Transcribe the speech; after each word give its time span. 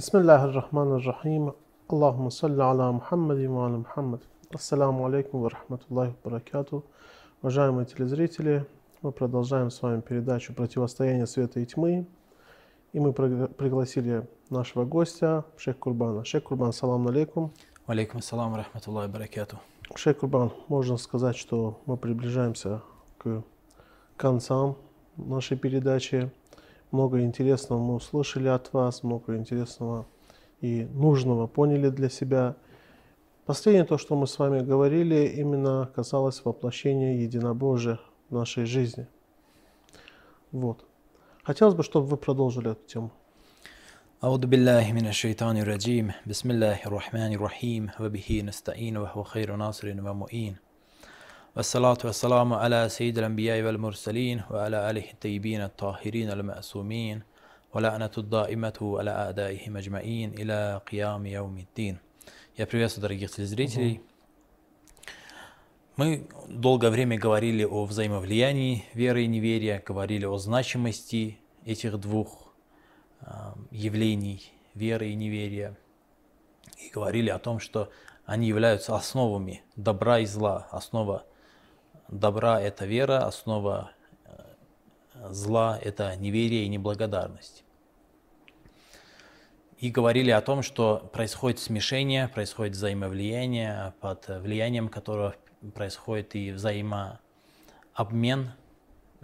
بسم 0.00 0.18
الله 0.18 0.44
الرحمن 0.44 0.90
الرحيم 0.98 1.52
اللهم 1.92 2.28
صل 2.28 2.60
على 2.60 2.92
محمد 2.92 3.40
وعلى 3.46 3.76
محمد 3.76 4.20
Ассаламу 4.54 5.06
алейкум 5.06 5.42
ва 5.42 5.50
рахматуллахи 5.50 6.14
баракату. 6.24 6.84
Уважаемые 7.42 7.84
телезрители, 7.86 8.64
мы 9.02 9.10
продолжаем 9.12 9.70
с 9.70 9.82
вами 9.82 10.00
передачу 10.00 10.54
«Противостояние 10.54 11.26
света 11.26 11.60
и 11.60 11.66
тьмы». 11.66 12.06
И 12.92 13.00
мы 13.00 13.10
пригла- 13.10 13.48
пригласили 13.48 14.26
нашего 14.48 14.84
гостя, 14.84 15.44
шейх 15.56 15.78
Курбана. 15.78 16.24
Шейх 16.24 16.44
Курбан, 16.44 16.72
салам 16.72 17.08
алейкум. 17.08 17.50
Алейкум 17.86 18.20
ассалам 18.20 18.54
рахматуллахи 18.54 19.10
баракату. 19.10 19.58
Шейх 19.94 20.18
Курбан, 20.18 20.52
можно 20.68 20.96
сказать, 20.96 21.36
что 21.36 21.80
мы 21.86 21.96
приближаемся 21.96 22.82
к 23.18 23.42
концам 24.16 24.76
нашей 25.16 25.56
передачи. 25.56 26.30
Много 26.90 27.22
интересного 27.22 27.80
мы 27.80 27.94
услышали 27.94 28.48
от 28.48 28.72
вас, 28.72 29.02
много 29.02 29.36
интересного 29.36 30.06
и 30.60 30.84
нужного 30.92 31.46
поняли 31.46 31.90
для 31.90 32.08
себя. 32.08 32.56
Последнее 33.44 33.84
то, 33.84 33.98
что 33.98 34.16
мы 34.16 34.26
с 34.26 34.38
вами 34.38 34.60
говорили, 34.60 35.26
именно 35.36 35.90
касалось 35.94 36.44
воплощения 36.44 37.20
единобожия 37.22 38.00
в 38.30 38.34
нашей 38.34 38.64
жизни. 38.64 39.06
Вот. 40.52 40.84
Хотелось 41.42 41.74
бы, 41.74 41.82
чтобы 41.82 42.06
вы 42.06 42.16
продолжили 42.16 42.72
эту 42.72 42.86
тему. 42.86 43.10
أعوذ 44.24 44.46
بالله 44.46 44.92
من 44.92 45.06
الشيطان 45.06 45.56
الرجيم 45.56 46.12
بسم 46.26 46.50
الله 46.50 46.78
الرحمن 46.86 47.32
الرحيم 47.34 47.90
وبه 48.00 48.42
نستعين 48.44 48.96
وهو 48.96 49.22
خير 49.22 49.56
ناصر 49.56 49.88
ومؤين 49.88 50.56
والصلاة 51.56 51.98
والسلام 52.04 52.52
على 52.52 52.88
سيد 52.88 53.18
الأنبياء 53.18 53.62
والمرسلين 53.62 54.42
وعلى 54.50 54.90
آله 54.90 55.10
الطيبين 55.12 55.60
الطاهرين 55.62 56.30
المأسومين 56.30 57.22
ولعنة 57.74 58.10
الدائمة 58.18 58.96
على 58.98 59.10
أعدائهم 59.10 59.76
أجمعين 59.76 60.32
إلى 60.38 60.80
قيام 60.90 61.26
يوم 61.26 61.58
الدين 61.58 61.98
Я 62.56 62.66
приветствую 62.66 63.02
дорогих 63.02 63.30
телезрителей. 63.30 64.00
Мы 65.96 66.26
долгое 66.48 66.90
время 66.90 67.18
говорили 67.18 67.64
о 67.64 67.84
взаимовлиянии 67.84 68.84
веры 68.94 69.24
и 69.24 69.26
неверия, 69.26 69.82
говорили 69.86 70.24
о 70.24 70.36
значимости 70.38 71.38
этих 71.66 71.98
двух 71.98 72.52
а, 73.20 73.54
явлений 73.70 74.52
веры 74.74 75.08
и 75.08 75.14
неверия. 75.14 75.76
И 76.78 76.90
говорили 76.90 77.30
о 77.30 77.38
том, 77.38 77.60
что 77.60 77.90
они 78.26 78.48
являются 78.48 78.94
основами 78.96 79.62
добра 79.76 80.18
и 80.18 80.26
зла. 80.26 80.68
Основа 80.70 81.24
добра– 82.11 82.61
это 82.61 82.85
вера, 82.85 83.25
основа 83.25 83.91
э, 84.25 85.31
зла– 85.31 85.79
это 85.81 86.15
неверие 86.17 86.65
и 86.65 86.67
неблагодарность. 86.67 87.63
И 89.79 89.89
говорили 89.89 90.29
о 90.29 90.41
том, 90.41 90.61
что 90.61 91.09
происходит 91.11 91.59
смешение, 91.59 92.27
происходит 92.27 92.75
взаимовлияние, 92.75 93.93
под 93.99 94.27
влиянием 94.27 94.89
которого 94.89 95.35
происходит 95.73 96.35
и 96.35 96.51
взаимообмен 96.51 98.51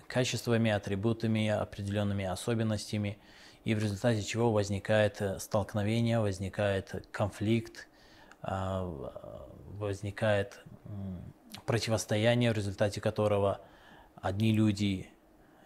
качествами, 0.08 0.72
атрибутами, 0.72 1.50
определенными 1.50 2.26
особенностями, 2.26 3.20
и 3.66 3.76
в 3.76 3.80
результате 3.80 4.24
чего 4.24 4.52
возникает 4.52 5.22
э, 5.22 5.40
столкновение, 5.40 6.20
возникает 6.20 7.08
конфликт, 7.12 7.88
а, 8.42 8.84
в- 8.84 9.48
возникает 9.78 10.64
противостояние, 11.66 12.52
в 12.52 12.56
результате 12.56 13.02
которого 13.02 13.62
одни 14.16 14.52
люди 14.52 15.10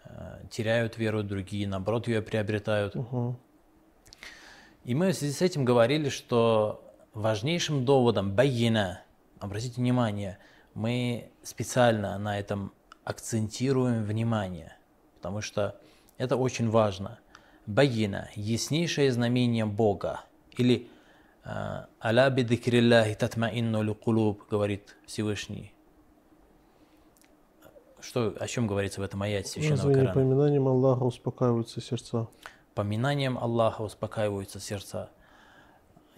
э, 0.04 0.42
теряют 0.50 0.98
веру, 0.98 1.22
другие, 1.22 1.66
наоборот, 1.68 2.08
ее 2.08 2.22
приобретают. 2.22 2.94
Мгм. 2.94 3.38
И 4.84 4.94
мы 4.94 5.12
в 5.12 5.14
связи 5.14 5.32
с 5.32 5.42
этим 5.42 5.64
говорили, 5.64 6.08
что 6.08 6.84
важнейшим 7.14 7.84
доводом 7.84 8.32
байина, 8.34 9.02
обратите 9.38 9.80
внимание, 9.80 10.38
мы 10.74 11.30
специально 11.42 12.18
на 12.18 12.38
этом 12.38 12.72
акцентируем 13.04 14.04
внимание, 14.04 14.76
потому 15.16 15.40
что 15.40 15.80
это 16.18 16.36
очень 16.36 16.68
важно. 16.68 17.18
Байина– 17.66 18.28
яснейшее 18.34 19.12
знамение 19.12 19.66
Бога. 19.66 20.20
Или 20.56 20.88
э, 21.44 21.84
«Аля 22.02 22.30
бидикриллахи 22.30 23.14
татмаинну 23.14 23.82
ликулуб» 23.82 24.48
говорит 24.48 24.96
Всевышний. 25.06 25.74
Что, 28.02 28.34
о 28.38 28.48
чем 28.48 28.66
говорится 28.66 29.00
в 29.00 29.04
этом 29.04 29.22
аяте 29.22 29.48
Священного 29.48 29.88
Разве 29.88 29.94
не 29.94 30.00
Корана? 30.08 30.14
поминанием 30.14 30.68
Аллаха 30.68 31.04
успокаиваются 31.04 31.80
сердца? 31.80 32.26
Поминанием 32.74 33.38
Аллаха 33.38 33.82
успокаиваются 33.82 34.58
сердца. 34.58 35.10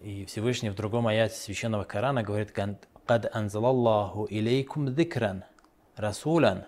И 0.01 0.25
Всевышний 0.25 0.71
в 0.71 0.75
другом 0.75 1.07
аяте 1.07 1.34
Священного 1.34 1.84
Корана 1.84 2.23
говорит 2.23 2.53
«Кад 2.53 3.34
анзалаллаху 3.34 4.25
илейкум 4.31 4.95
дикран 4.95 5.45
расулан 5.97 6.65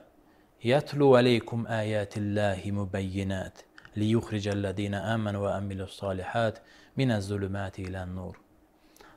ятлу 0.60 1.14
алейкум 1.14 1.66
аяти 1.66 2.18
Аллахи 2.18 2.70
мубайинат 2.70 3.64
лиюхриджа 3.94 4.52
алладина 4.52 5.14
аману 5.14 5.40
ва 5.40 5.56
амилу 5.56 5.88
салихат 5.88 6.62
мина 6.94 7.22
зулумати 7.22 7.80
иля 7.80 8.04
нур». 8.04 8.38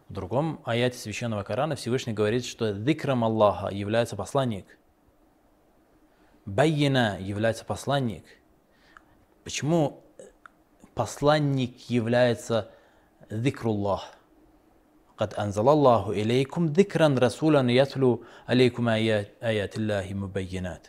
В 0.10 0.14
другом 0.14 0.60
аяте 0.66 0.98
Священного 0.98 1.44
Корана 1.44 1.76
Всевышний 1.76 2.14
говорит, 2.14 2.44
что 2.44 2.74
«Дикрам 2.74 3.24
Аллаха» 3.24 3.68
является 3.68 4.16
посланник. 4.16 4.66
«Байина» 6.48 7.18
является 7.20 7.64
посланник. 7.64 8.26
Почему 9.44 10.04
посланник 10.96 11.78
является 11.90 12.72
«Дикруллах»? 13.30 14.16
قد 15.20 15.34
أنزل 15.34 15.70
الله 15.70 16.12
إليكم 16.12 16.66
ذكرا 16.66 17.08
رسولا 17.20 17.72
يتلو 17.72 18.24
عليكم 18.48 18.90
аят 18.90 19.78
Аллахи 19.78 20.14
مبينات 20.14 20.88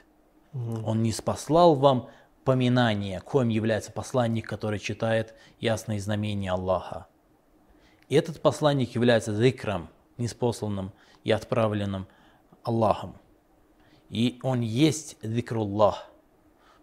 Он 0.54 1.02
не 1.02 1.12
спаслал 1.12 1.74
вам 1.74 2.08
поминание, 2.44 3.20
коим 3.20 3.48
является 3.48 3.90
посланник, 3.92 4.48
который 4.48 4.78
читает 4.78 5.34
ясные 5.58 5.98
знамения 6.00 6.52
Аллаха. 6.52 7.09
И 8.10 8.16
этот 8.16 8.42
посланник 8.42 8.94
является 8.94 9.34
зикрам, 9.34 9.88
неспосланным 10.18 10.92
и 11.24 11.30
отправленным 11.30 12.06
Аллахом. 12.64 13.16
И 14.10 14.40
он 14.42 14.60
есть 14.60 15.16
зикруллах. 15.22 16.10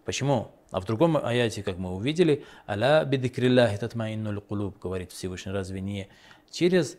Почему? 0.06 0.50
А 0.70 0.80
в 0.80 0.86
другом 0.86 1.18
аяте, 1.18 1.62
как 1.62 1.76
мы 1.76 1.94
увидели, 1.94 2.46
«Аля 2.66 3.04
бидикриллахи 3.04 3.76
татмаиннуль 3.76 4.40
кулуб», 4.40 4.78
говорит 4.78 5.12
Всевышний, 5.12 5.52
разве 5.52 5.82
не 5.82 6.08
через 6.50 6.96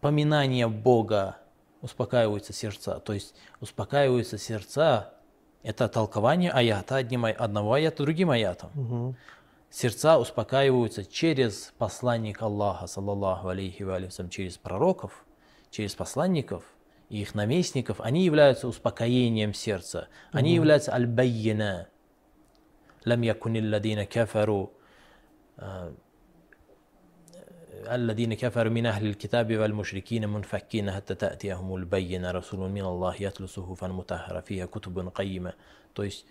поминание 0.00 0.68
Бога 0.68 1.36
успокаиваются 1.82 2.54
сердца. 2.54 2.98
То 2.98 3.12
есть 3.12 3.34
успокаиваются 3.60 4.38
сердца, 4.38 5.14
это 5.62 5.86
толкование 5.88 6.50
аята 6.50 6.96
одним, 6.96 7.26
одного 7.26 7.74
аята 7.74 8.04
другим 8.04 8.30
аятом. 8.30 8.70
Мгм 8.72 9.16
Сердца 9.71 10.17
успокаиваются 10.17 11.05
через 11.05 11.73
посланника 11.77 12.45
Аллаха, 12.45 12.87
саллаллаху 12.87 13.49
алейхи 13.49 13.83
ва 13.83 13.95
алейхи 13.95 14.11
вассалям, 14.11 14.29
через 14.29 14.57
пророков, 14.57 15.25
через 15.69 15.93
посланников 15.93 16.63
и 17.09 17.21
их 17.21 17.35
наместников. 17.35 17.99
Они 18.01 18.23
являются 18.23 18.67
успокоением 18.67 19.53
сердца. 19.53 20.07
Они 20.31 20.53
являются 20.53 20.93
аль-байина. 20.93 21.87
لم 23.07 23.23
يكن 23.23 23.55
الذين 23.55 24.03
كفروا 24.03 24.67
آه، 25.59 25.93
الذين 27.91 28.33
كفروا 28.33 28.71
من 28.71 28.85
أهل 28.85 29.05
الكتاب 29.05 29.57
والمشركين 29.57 30.29
منفكين 30.29 30.91
حتى 30.91 31.15
تأتيهم 31.15 31.75
البينة 31.75 32.31
رسول 32.31 32.69
من 32.69 32.81
الله 32.81 33.15
يتلو 33.19 33.47
صحفا 33.47 33.87
مطهرة 33.87 34.39
فيها 34.39 34.65
كتب 34.65 35.09
قيمة 35.15 35.53
то 35.93 36.03
есть 36.03 36.25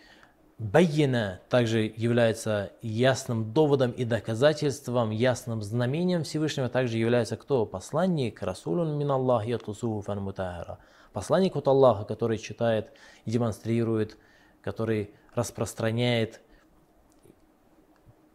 Байина 0.61 1.41
также 1.49 1.91
является 1.97 2.71
ясным 2.83 3.51
доводом 3.51 3.89
и 3.89 4.05
доказательством, 4.05 5.09
ясным 5.09 5.63
знамением 5.63 6.23
Всевышнего 6.23 6.69
также 6.69 6.99
является 6.99 7.35
кто? 7.35 7.65
Посланник, 7.65 8.43
Расулун 8.43 8.95
мин 8.95 9.09
Аллах 9.09 9.47
ятлусуху 9.47 10.13
мутахара. 10.13 10.77
Посланник 11.13 11.55
от 11.55 11.67
Аллаха, 11.67 12.05
который 12.05 12.37
читает 12.37 12.91
и 13.25 13.31
демонстрирует, 13.31 14.19
который 14.61 15.15
распространяет 15.33 16.41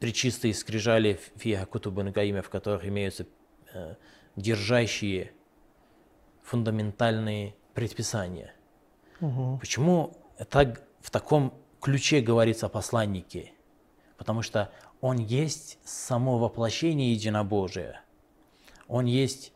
причистые 0.00 0.52
скрижали 0.52 1.20
фиха 1.36 1.64
кутубын 1.64 2.10
гаиме, 2.10 2.42
в 2.42 2.50
которых 2.50 2.84
имеются 2.86 3.26
э, 3.72 3.94
держащие 4.34 5.32
фундаментальные 6.42 7.54
предписания. 7.72 8.52
Мгм. 9.20 9.60
Почему 9.60 10.16
так, 10.50 10.82
в 11.00 11.12
таком 11.12 11.54
ключе 11.86 12.20
говорится 12.20 12.66
о 12.66 12.68
посланнике? 12.68 13.52
Потому 14.18 14.42
что 14.42 14.72
он 15.00 15.18
есть 15.18 15.78
само 15.84 16.36
воплощение 16.36 17.12
единобожия. 17.12 18.02
Он 18.88 19.04
есть 19.04 19.52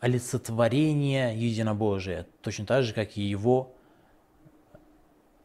олицетворение 0.00 1.34
единобожия, 1.34 2.26
точно 2.42 2.66
так 2.66 2.84
же, 2.84 2.92
как 2.92 3.16
и 3.16 3.22
его 3.22 3.74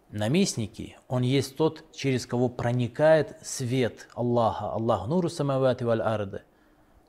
наместники, 0.10 0.98
он 1.08 1.22
есть 1.22 1.56
тот, 1.56 1.86
через 1.94 2.26
кого 2.26 2.50
проникает 2.50 3.38
свет 3.42 4.10
Аллаха. 4.14 4.74
Аллах 4.74 5.08
нуру 5.08 5.30
самавати 5.30 5.86
валь 5.86 6.02
арды. 6.02 6.42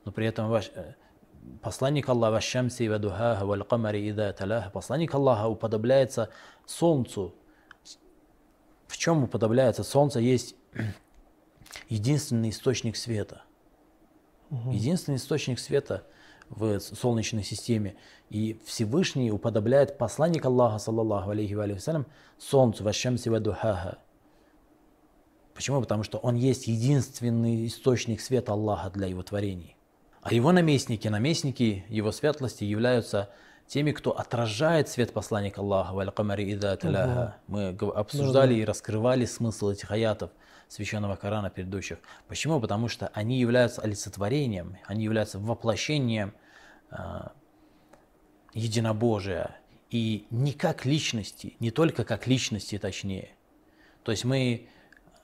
но 0.05 0.13
при 0.13 0.27
этом 0.27 0.47
ваш, 0.47 0.71
э, 0.75 0.93
посланник 1.61 2.07
Аллаха 2.07 2.35
«Вашамси 2.35 2.87
вадухаха 2.87 3.45
валь 3.45 3.65
камари 3.65 4.07
ида 4.07 4.31
таляха» 4.31 4.69
посланник 4.69 5.13
Аллаха 5.13 5.49
уподобляется 5.49 6.29
солнцу. 6.65 7.35
В 8.93 8.97
чем 8.99 9.23
уподобляется? 9.23 9.83
Солнце 9.83 10.19
есть 10.19 10.53
единственный 11.89 12.51
источник 12.51 12.95
света. 12.95 13.41
Единственный 14.69 15.15
источник 15.15 15.57
света 15.57 16.05
в 16.47 16.79
Солнечной 16.79 17.41
системе. 17.41 17.95
И 18.29 18.61
Всевышний 18.67 19.31
уподобляет 19.31 19.97
посланник 19.97 20.45
Аллаха, 20.45 20.77
саллаллаху 20.77 21.31
алейхи 21.31 21.55
ва 21.55 21.67
салям, 21.79 22.05
солнцу, 22.37 22.83
вашамси 22.83 23.29
вадухаха. 23.29 23.97
Почему? 25.55 25.81
Потому 25.81 26.03
что 26.03 26.19
он 26.19 26.35
есть 26.35 26.67
единственный 26.67 27.65
источник 27.65 28.21
света 28.21 28.51
Аллаха 28.51 28.91
для 28.91 29.07
его 29.07 29.23
творений. 29.23 29.75
А 30.21 30.31
его 30.31 30.51
наместники, 30.51 31.07
наместники 31.07 31.83
его 31.89 32.11
светлости 32.11 32.63
являются 32.63 33.31
теми, 33.73 33.91
кто 33.91 34.11
отражает 34.11 34.87
свет 34.87 35.13
посланника 35.13 35.61
Аллаха, 35.61 35.93
валь 35.93 36.11
камари 36.11 36.43
ида 36.51 36.77
таляха. 36.77 37.37
Мы 37.47 37.69
обсуждали 37.69 38.53
и 38.53 38.63
раскрывали 38.63 39.25
смысл 39.25 39.71
этих 39.71 39.89
аятов 39.89 40.29
священного 40.67 41.15
Корана 41.15 41.49
предыдущих. 41.49 41.97
Почему? 42.27 42.59
Потому 42.59 42.87
что 42.87 43.09
они 43.15 43.39
являются 43.39 43.81
олицетворением, 43.81 44.77
они 44.85 45.03
являются 45.03 45.39
воплощением 45.39 46.35
э, 46.91 46.97
единобожия. 48.53 49.55
И 49.89 50.27
не 50.29 50.53
как 50.53 50.85
личности, 50.85 51.55
не 51.59 51.71
только 51.71 52.03
как 52.03 52.27
личности 52.27 52.77
точнее. 52.77 53.29
То 54.03 54.11
есть 54.11 54.23
мы 54.23 54.67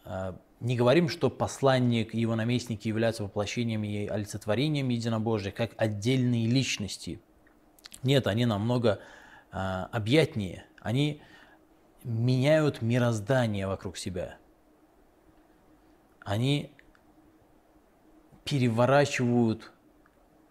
э, 0.06 0.34
не 0.60 0.76
говорим, 0.76 1.08
что 1.10 1.30
посланник 1.30 2.16
и 2.16 2.20
его 2.20 2.36
наместники 2.36 2.88
являются 2.88 3.24
воплощением 3.24 3.84
и 3.84 4.08
олицетворением 4.08 4.90
единобожия, 4.90 5.52
как 5.52 5.72
отдельные 5.78 6.48
личности. 6.48 7.20
Нет, 8.04 8.28
они 8.28 8.46
намного 8.46 9.00
э, 9.52 9.58
объятнее. 9.92 10.66
Они 10.82 11.22
меняют 12.04 12.82
мироздание 12.82 13.68
вокруг 13.68 13.98
себя 13.98 14.38
они 16.30 16.72
переворачивают 18.44 19.72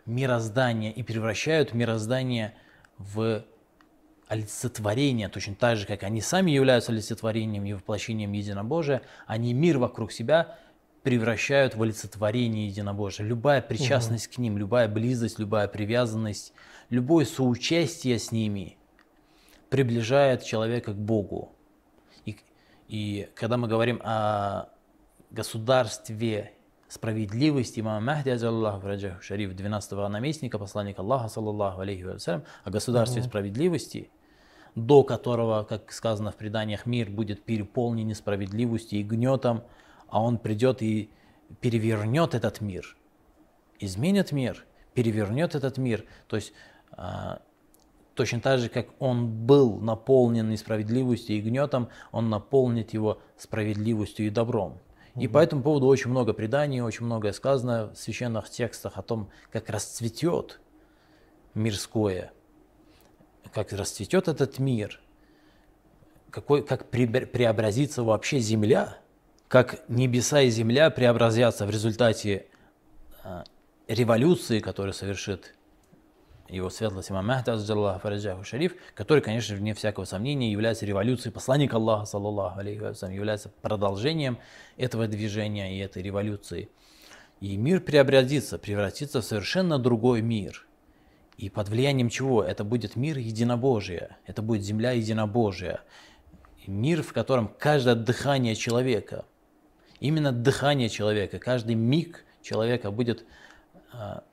мироздание 0.06 0.92
и 0.92 1.04
превращают 1.04 1.72
мироздание 1.72 2.54
в 2.98 3.44
олицетворение, 4.26 5.28
точно 5.28 5.54
так 5.54 5.76
же, 5.76 5.86
как 5.86 6.02
они 6.02 6.20
сами 6.20 6.50
являются 6.50 6.90
олицетворением 6.90 7.64
и 7.64 7.74
воплощением 7.74 8.32
единобожия, 8.32 9.02
они 9.26 9.54
мир 9.54 9.78
вокруг 9.78 10.10
себя 10.10 10.58
превращают 11.04 11.76
в 11.76 11.82
олицетворение 11.82 12.66
единобожия. 12.66 13.24
Любая 13.24 13.62
причастность 13.62 14.26
угу. 14.26 14.34
к 14.34 14.38
ним, 14.38 14.58
любая 14.58 14.88
близость, 14.88 15.38
любая 15.38 15.68
привязанность, 15.68 16.52
любое 16.90 17.24
соучастие 17.24 18.18
с 18.18 18.32
ними 18.32 18.76
приближает 19.68 20.44
человека 20.44 20.92
к 20.92 20.96
Богу. 20.96 21.52
И, 22.24 22.36
и 22.88 23.28
когда 23.34 23.56
мы 23.56 23.68
говорим 23.68 24.00
о 24.02 24.70
государстве 25.30 26.52
справедливости 26.88 27.80
имама 27.80 28.00
Махди, 28.00 28.30
Аллаху 28.30 28.86
Раджаху 28.86 29.22
Шариф, 29.22 29.52
12-го 29.52 30.08
наместника, 30.08 30.58
посланника 30.58 31.02
Аллаха, 31.02 31.28
саллаллаху 31.28 31.82
алейхи 31.82 32.02
вассалям, 32.02 32.44
о 32.64 32.70
государстве 32.70 33.22
справедливости, 33.22 34.10
до 34.74 35.02
которого, 35.02 35.64
как 35.64 35.92
сказано 35.92 36.32
в 36.32 36.36
преданиях, 36.36 36.86
мир 36.86 37.10
будет 37.10 37.44
переполнен 37.44 38.06
несправедливостью 38.06 39.00
и 39.00 39.02
гнетом, 39.02 39.64
а 40.08 40.22
он 40.22 40.38
придет 40.38 40.82
и 40.82 41.10
перевернет 41.60 42.34
этот 42.34 42.62
мир, 42.62 42.96
изменит 43.78 44.32
мир, 44.32 44.64
перевернет 44.94 45.54
этот 45.54 45.76
мир. 45.76 46.04
То 46.26 46.36
есть 46.36 46.52
точно 48.14 48.40
так 48.40 48.58
же, 48.58 48.68
как 48.68 48.88
он 48.98 49.28
был 49.28 49.78
наполнен 49.78 50.50
несправедливостью 50.50 51.36
и 51.36 51.40
гнетом, 51.40 51.88
он 52.10 52.28
наполнит 52.28 52.92
его 52.92 53.20
справедливостью 53.36 54.26
и 54.26 54.30
добром. 54.30 54.80
И 55.14 55.28
по 55.28 55.38
этому 55.38 55.62
поводу 55.62 55.86
очень 55.86 56.10
много 56.10 56.32
преданий, 56.32 56.80
очень 56.80 57.04
многое 57.04 57.32
сказано 57.32 57.92
в 57.92 57.96
священных 57.96 58.50
текстах 58.50 58.98
о 58.98 59.02
том, 59.02 59.30
как 59.52 59.70
расцветет 59.70 60.60
мирское, 61.54 62.32
как 63.52 63.72
расцветет 63.72 64.28
этот 64.28 64.58
мир, 64.58 65.00
какой, 66.30 66.64
как 66.64 66.90
преобразится 66.90 68.02
вообще 68.02 68.38
земля, 68.38 68.98
как 69.48 69.88
небеса 69.88 70.42
и 70.42 70.50
земля 70.50 70.90
преобразятся 70.90 71.66
в 71.66 71.70
результате 71.70 72.46
а, 73.22 73.44
революции, 73.86 74.60
которую 74.60 74.92
совершит 74.92 75.54
его 76.48 76.70
светлость 76.70 77.10
имам 77.10 77.26
Махди, 77.26 77.50
Фараджаху 77.50 78.44
Шариф, 78.44 78.74
который, 78.94 79.22
конечно 79.22 79.54
вне 79.54 79.74
всякого 79.74 80.04
сомнения 80.04 80.50
является 80.50 80.86
революцией 80.86 81.32
посланника 81.32 81.76
Аллаха, 81.76 82.06
саллаллаху 82.06 82.58
алейхи 82.58 82.80
вассалям, 82.80 83.14
является 83.14 83.50
продолжением 83.50 84.38
этого 84.76 85.06
движения 85.06 85.76
и 85.76 85.80
этой 85.80 86.02
революции. 86.02 86.70
И 87.40 87.56
мир 87.56 87.80
преобразится, 87.80 88.58
превратится 88.58 89.20
в 89.20 89.24
совершенно 89.24 89.78
другой 89.78 90.22
мир. 90.22 90.66
И 91.36 91.50
под 91.50 91.68
влиянием 91.68 92.08
чего? 92.08 92.42
Это 92.42 92.64
будет 92.64 92.96
мир 92.96 93.16
единобожия, 93.18 94.16
это 94.26 94.42
будет 94.42 94.62
земля 94.62 94.92
единобожия. 94.92 95.82
Мир, 96.66 97.02
в 97.02 97.12
котором 97.12 97.54
каждое 97.58 97.94
дыхание 97.94 98.54
человека, 98.54 99.24
именно 100.00 100.32
дыхание 100.32 100.88
человека, 100.88 101.38
каждый 101.38 101.76
миг 101.76 102.24
человека 102.42 102.90
будет 102.90 103.24
а, 103.92 104.24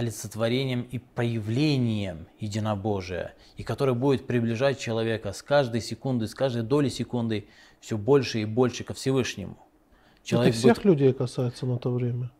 олицетворением 0.00 0.82
и 0.82 0.98
проявлением 0.98 2.26
единобожия, 2.38 3.34
и 3.56 3.62
который 3.62 3.94
будет 3.94 4.26
приближать 4.26 4.78
человека 4.78 5.32
с 5.32 5.42
каждой 5.42 5.80
секунды, 5.82 6.26
с 6.26 6.34
каждой 6.34 6.62
доли 6.62 6.88
секунды 6.88 7.46
все 7.80 7.96
больше 7.96 8.40
и 8.40 8.44
больше 8.46 8.82
ко 8.82 8.94
Всевышнему. 8.94 9.58
Человек 10.24 10.54
Это 10.54 10.58
всех 10.58 10.76
будет... 10.76 10.84
людей 10.84 11.12
касается 11.12 11.66
на 11.66 11.78
то 11.78 11.90
время? 11.90 12.30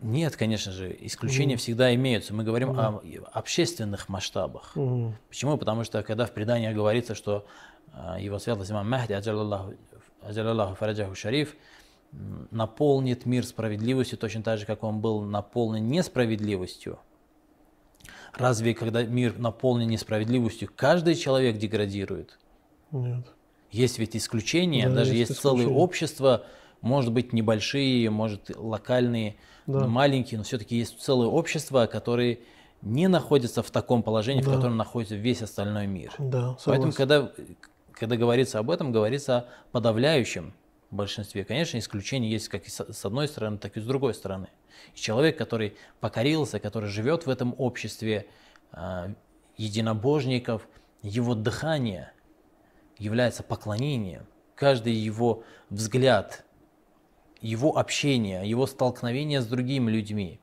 Нет, 0.00 0.36
конечно 0.36 0.72
же, 0.72 0.96
исключения 1.00 1.54
mm. 1.54 1.58
всегда 1.58 1.94
имеются. 1.94 2.32
Мы 2.32 2.44
говорим 2.44 2.70
mm. 2.70 3.24
о 3.24 3.38
общественных 3.38 4.08
масштабах. 4.08 4.72
Mm. 4.74 5.12
Почему? 5.28 5.58
Потому 5.58 5.84
что 5.84 6.02
когда 6.02 6.26
в 6.26 6.32
предании 6.32 6.72
говорится, 6.72 7.14
что 7.14 7.44
а, 7.92 8.18
его 8.18 8.38
светлость 8.38 8.70
имам 8.70 8.88
Махди, 8.88 9.12
аджалаллаху 9.12 10.74
фараджаху 10.76 11.14
шариф, 11.14 11.54
наполнит 12.50 13.26
мир 13.26 13.44
справедливостью 13.44 14.18
точно 14.18 14.42
так 14.42 14.58
же, 14.58 14.66
как 14.66 14.82
он 14.82 15.00
был 15.00 15.22
наполнен 15.22 15.86
несправедливостью. 15.86 16.98
Разве 18.34 18.74
когда 18.74 19.02
мир 19.02 19.38
наполнен 19.38 19.88
несправедливостью, 19.88 20.70
каждый 20.74 21.14
человек 21.14 21.58
деградирует? 21.58 22.38
Нет. 22.90 23.26
Есть 23.70 23.98
ведь 23.98 24.16
исключения, 24.16 24.88
да, 24.88 24.96
даже 24.96 25.14
есть, 25.14 25.30
есть 25.30 25.42
целые 25.42 25.68
общества, 25.68 26.44
может 26.80 27.12
быть 27.12 27.32
небольшие, 27.32 28.10
может 28.10 28.50
локальные, 28.56 29.36
да. 29.66 29.86
маленькие, 29.86 30.38
но 30.38 30.44
все-таки 30.44 30.76
есть 30.76 31.00
целые 31.00 31.28
общества, 31.28 31.86
которые 31.86 32.40
не 32.82 33.08
находятся 33.08 33.62
в 33.62 33.70
таком 33.70 34.02
положении, 34.02 34.42
да. 34.42 34.50
в 34.50 34.54
котором 34.54 34.76
находится 34.76 35.14
весь 35.14 35.42
остальной 35.42 35.86
мир. 35.86 36.12
Да, 36.18 36.56
Поэтому, 36.64 36.92
когда, 36.92 37.30
когда 37.92 38.16
говорится 38.16 38.58
об 38.58 38.70
этом, 38.70 38.90
говорится 38.90 39.38
о 39.38 39.44
подавляющем 39.72 40.54
в 40.90 40.96
большинстве. 40.96 41.44
Конечно, 41.44 41.78
исключения 41.78 42.30
есть 42.30 42.48
как 42.48 42.66
и 42.66 42.70
с 42.70 43.04
одной 43.04 43.28
стороны, 43.28 43.58
так 43.58 43.76
и 43.76 43.80
с 43.80 43.84
другой 43.84 44.14
стороны. 44.14 44.48
И 44.94 44.98
человек, 44.98 45.38
который 45.38 45.76
покорился, 46.00 46.58
который 46.58 46.88
живет 46.88 47.26
в 47.26 47.30
этом 47.30 47.54
обществе 47.58 48.26
э, 48.72 49.14
единобожников, 49.56 50.66
его 51.02 51.34
дыхание 51.34 52.12
является 52.98 53.42
поклонением. 53.42 54.26
Каждый 54.54 54.92
его 54.92 55.44
взгляд, 55.70 56.44
его 57.40 57.78
общение, 57.78 58.48
его 58.48 58.66
столкновение 58.66 59.40
с 59.40 59.46
другими 59.46 59.90
людьми, 59.90 60.40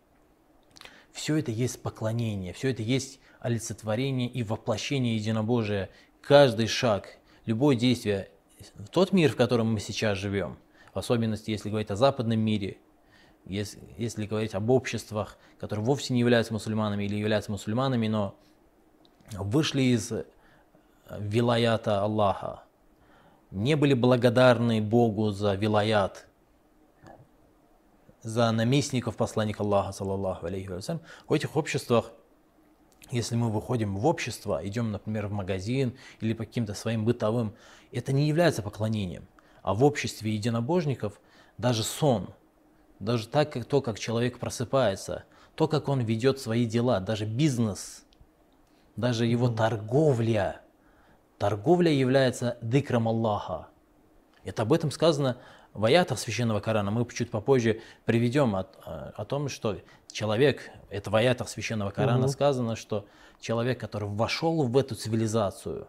все 1.11 1.37
это 1.37 1.51
есть 1.51 1.81
поклонение, 1.81 2.53
все 2.53 2.69
это 2.69 2.83
есть 2.83 3.19
олицетворение 3.39 4.27
и 4.27 4.43
воплощение 4.43 5.15
единобожия. 5.15 5.89
Каждый 6.21 6.67
шаг, 6.67 7.17
любое 7.45 7.75
действие 7.75 8.29
тот 8.91 9.13
мир, 9.13 9.31
в 9.31 9.35
котором 9.35 9.73
мы 9.73 9.79
сейчас 9.79 10.17
живем, 10.17 10.57
в 10.93 10.99
особенности, 10.99 11.51
если 11.51 11.69
говорить 11.69 11.91
о 11.91 11.95
западном 11.95 12.39
мире, 12.39 12.77
если, 13.45 13.79
если 13.97 14.25
говорить 14.25 14.55
об 14.55 14.69
обществах, 14.69 15.37
которые 15.59 15.85
вовсе 15.85 16.13
не 16.13 16.19
являются 16.19 16.53
мусульманами 16.53 17.05
или 17.05 17.15
являются 17.15 17.51
мусульманами, 17.51 18.07
но 18.07 18.35
вышли 19.31 19.81
из 19.81 20.11
э, 20.11 20.25
вилаята 21.17 22.01
Аллаха, 22.01 22.63
не 23.51 23.75
были 23.75 23.93
благодарны 23.93 24.81
Богу 24.81 25.31
за 25.31 25.55
вилаят, 25.55 26.27
за 28.21 28.51
наместников 28.51 29.15
посланника 29.15 29.63
Аллаха, 29.63 29.93
саллаллаху 29.93 30.47
алейхи 30.47 30.67
вассалям, 30.67 31.01
в 31.27 31.33
этих 31.33 31.55
обществах 31.55 32.11
если 33.11 33.35
мы 33.35 33.49
выходим 33.49 33.95
в 33.97 34.05
общество, 34.05 34.59
идем, 34.63 34.91
например, 34.91 35.27
в 35.27 35.31
магазин 35.31 35.97
или 36.19 36.33
по 36.33 36.45
каким-то 36.45 36.73
своим 36.73 37.05
бытовым, 37.05 37.53
это 37.91 38.11
не 38.11 38.27
является 38.27 38.61
поклонением. 38.61 39.27
А 39.61 39.73
в 39.73 39.83
обществе 39.83 40.33
единобожников 40.33 41.19
даже 41.57 41.83
сон, 41.83 42.29
даже 42.99 43.27
так, 43.27 43.51
как 43.51 43.65
то, 43.65 43.81
как 43.81 43.99
человек 43.99 44.39
просыпается, 44.39 45.25
то, 45.55 45.67
как 45.67 45.87
он 45.87 46.01
ведет 46.01 46.39
свои 46.39 46.65
дела, 46.65 46.99
даже 46.99 47.25
бизнес, 47.25 48.05
даже 48.95 49.25
его 49.25 49.49
торговля. 49.49 50.61
Торговля 51.37 51.91
является 51.91 52.57
дикрам 52.61 53.07
Аллаха. 53.07 53.67
Это 54.43 54.63
об 54.63 54.73
этом 54.73 54.91
сказано 54.91 55.37
в 55.77 55.85
аятах 55.85 56.17
Священного 56.17 56.59
Корана. 56.59 56.89
Мы 56.89 57.07
чуть 57.13 57.29
попозже 57.29 57.81
приведем 58.03 58.55
о, 58.55 58.63
о 59.15 59.25
том, 59.25 59.47
что 59.47 59.77
человек, 60.11 60.71
это 60.89 61.11
в 61.11 61.15
аятах 61.15 61.47
Священного 61.47 61.91
Корана 61.91 62.25
угу. 62.25 62.29
сказано, 62.29 62.75
что 62.75 63.05
человек, 63.39 63.79
который 63.79 64.09
вошел 64.09 64.63
в 64.63 64.75
эту 64.75 64.95
цивилизацию, 64.95 65.87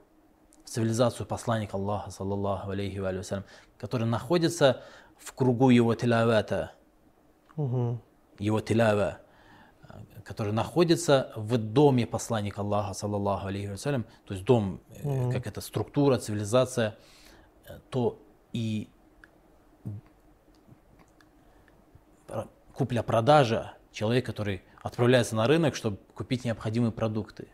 в 0.64 0.68
цивилизацию 0.68 1.26
посланника 1.26 1.78
Аллаха, 1.78 2.10
саллаллаху 2.10 2.70
алейхи 2.70 2.98
ва 2.98 3.22
салям, 3.22 3.44
который 3.78 4.06
находится 4.06 4.82
в 5.16 5.32
кругу 5.32 5.70
его 5.70 5.94
тилавата, 5.94 6.72
угу. 7.56 7.98
его 8.38 8.60
тилава, 8.60 9.20
который 10.22 10.52
находится 10.52 11.32
в 11.34 11.56
доме 11.56 12.06
посланника 12.06 12.60
Аллаха, 12.60 12.92
саллаллаху 12.92 13.46
алейхи 13.46 13.68
вассалям, 13.68 14.04
то 14.26 14.34
есть 14.34 14.44
дом, 14.44 14.82
mm 15.02 15.32
как 15.32 15.46
это 15.46 15.62
структура, 15.62 16.18
цивилизация, 16.18 16.98
э, 17.66 17.78
то 17.88 18.20
и 18.52 18.90
купля-продажа, 22.74 23.72
человек, 23.92 24.26
который 24.26 24.62
отправляется 24.82 25.34
на 25.34 25.46
рынок, 25.46 25.74
чтобы 25.74 25.98
купить 26.14 26.44
необходимые 26.44 26.92
продукты, 26.92 27.48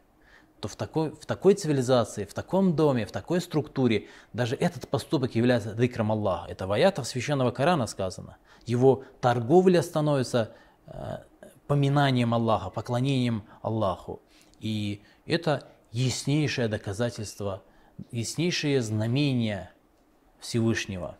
то 0.60 0.68
в 0.68 0.76
такой, 0.76 1.10
в 1.10 1.26
такой 1.26 1.54
цивилизации, 1.54 2.24
в 2.24 2.34
таком 2.34 2.76
доме, 2.76 3.06
в 3.06 3.12
такой 3.12 3.40
структуре, 3.40 4.08
даже 4.32 4.56
этот 4.56 4.88
поступок 4.88 5.34
является 5.34 5.74
дикрам 5.74 6.12
Аллаха. 6.12 6.50
Это 6.50 6.66
в 6.66 6.72
аятах 6.72 7.06
священного 7.06 7.50
Корана 7.50 7.86
сказано. 7.86 8.36
Его 8.66 9.04
торговля 9.20 9.82
становится 9.82 10.54
э, 10.86 11.18
поминанием 11.66 12.32
Аллаха, 12.34 12.70
поклонением 12.70 13.44
Аллаху. 13.62 14.22
И 14.60 15.02
это 15.26 15.68
яснейшее 15.92 16.68
доказательство, 16.68 17.62
яснейшее 18.10 18.80
знамение 18.82 19.70
Всевышнего. 20.40 21.18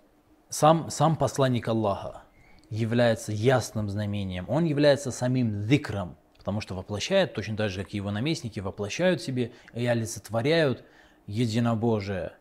Сам, 0.48 0.90
сам 0.90 1.16
посланник 1.16 1.68
Аллаха 1.68 2.23
является 2.70 3.32
ясным 3.32 3.88
знамением, 3.88 4.46
он 4.48 4.64
является 4.64 5.10
самим 5.10 5.66
дикром, 5.66 6.16
потому 6.38 6.60
что 6.60 6.74
воплощает, 6.74 7.34
точно 7.34 7.56
так 7.56 7.70
же, 7.70 7.82
как 7.82 7.94
и 7.94 7.96
его 7.96 8.10
наместники, 8.10 8.60
воплощают 8.60 9.22
себе 9.22 9.52
и 9.72 9.86
олицетворяют 9.86 10.84
единобожие. 11.26 12.32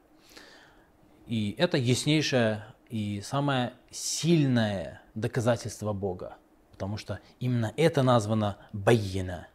И 1.27 1.55
это 1.57 1.77
яснейшее 1.77 2.65
и 2.89 3.21
самое 3.21 3.73
сильное 3.91 5.01
доказательство 5.15 5.93
Бога. 5.93 6.37
Потому 6.71 6.97
что 6.97 7.19
именно 7.39 7.71
это 7.77 8.03
названо 8.03 8.57
байина 8.73 9.47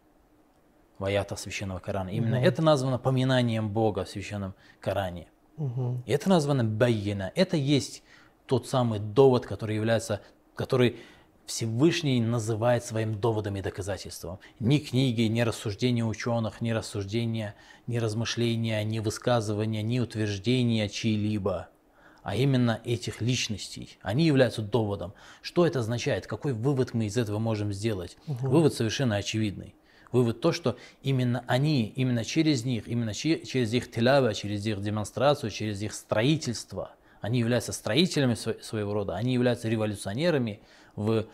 в 0.99 1.05
аятах 1.05 1.39
Священного 1.39 1.79
Корана. 1.79 2.09
Именно 2.11 2.39
угу. 2.39 2.47
это 2.47 2.63
названо 2.63 2.99
поминанием 2.99 3.69
Бога 3.69 4.05
в 4.05 4.09
Священном 4.09 4.55
Коране. 4.81 5.29
Угу. 5.57 6.03
И 6.07 6.13
это 6.13 6.29
названо 6.29 6.65
байина. 6.65 7.33
Это 7.35 7.57
есть 7.57 8.03
тот 8.47 8.67
самый 8.67 8.99
довод, 8.99 9.47
который 9.47 9.77
является, 9.77 10.21
который 10.59 10.97
Всевышний 11.47 12.21
называет 12.21 12.85
своим 12.85 13.19
доводом 13.19 13.57
и 13.57 13.63
доказательством. 13.63 14.41
Ни 14.59 14.79
книги, 14.79 15.23
ни 15.23 15.41
рассуждения 15.41 16.05
ученых, 16.05 16.61
ни 16.61 16.73
рассуждения, 16.73 17.55
ни 17.87 17.97
размышления, 17.97 18.83
ни 18.85 18.99
высказывания, 18.99 19.83
ни 19.83 20.01
утверждения 20.01 20.89
чьи-либо 20.89 21.69
а 22.25 22.37
именно 22.37 22.83
этих 22.85 23.23
личностей. 23.23 23.97
Они 24.03 24.27
являются 24.27 24.61
доводом. 24.61 25.15
Что 25.41 25.67
это 25.67 25.79
означает? 25.79 26.27
Какой 26.27 26.53
вывод 26.53 26.93
мы 26.93 27.07
из 27.07 27.17
этого 27.17 27.39
можем 27.39 27.73
сделать? 27.73 28.19
Угу. 28.27 28.49
Вывод 28.49 28.75
совершенно 28.75 29.17
очевидный. 29.17 29.75
Вывод 30.13 30.43
то, 30.43 30.53
что 30.53 30.77
именно 31.03 31.43
они, 31.47 31.91
именно 31.97 32.27
через 32.27 32.67
них, 32.67 32.87
именно 32.87 33.15
через 33.15 33.73
их 33.73 33.91
телява, 33.91 34.35
через 34.35 34.67
их 34.67 34.83
демонстрацию, 34.83 35.51
через 35.51 35.81
их 35.81 35.95
строительство, 35.95 36.91
они 37.21 37.39
являются 37.39 37.73
строителями 37.73 38.35
своего 38.35 38.95
рода, 38.95 39.17
они 39.17 39.35
являются 39.35 39.69
революционерами 39.69 40.61
в 40.97 41.27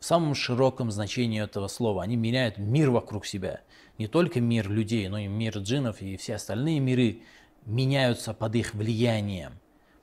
самом 0.00 0.34
широком 0.34 0.90
значении 0.90 1.42
этого 1.42 1.68
слова. 1.68 2.02
Они 2.02 2.16
меняют 2.16 2.58
мир 2.58 2.90
вокруг 2.90 3.26
себя. 3.26 3.60
Не 3.98 4.06
только 4.06 4.40
мир 4.40 4.70
людей, 4.70 5.08
но 5.08 5.18
и 5.18 5.26
мир 5.26 5.58
джинов 5.58 6.02
и 6.02 6.16
все 6.16 6.34
остальные 6.34 6.80
миры 6.80 7.22
меняются 7.64 8.34
под 8.34 8.54
их 8.54 8.74
влиянием 8.74 9.52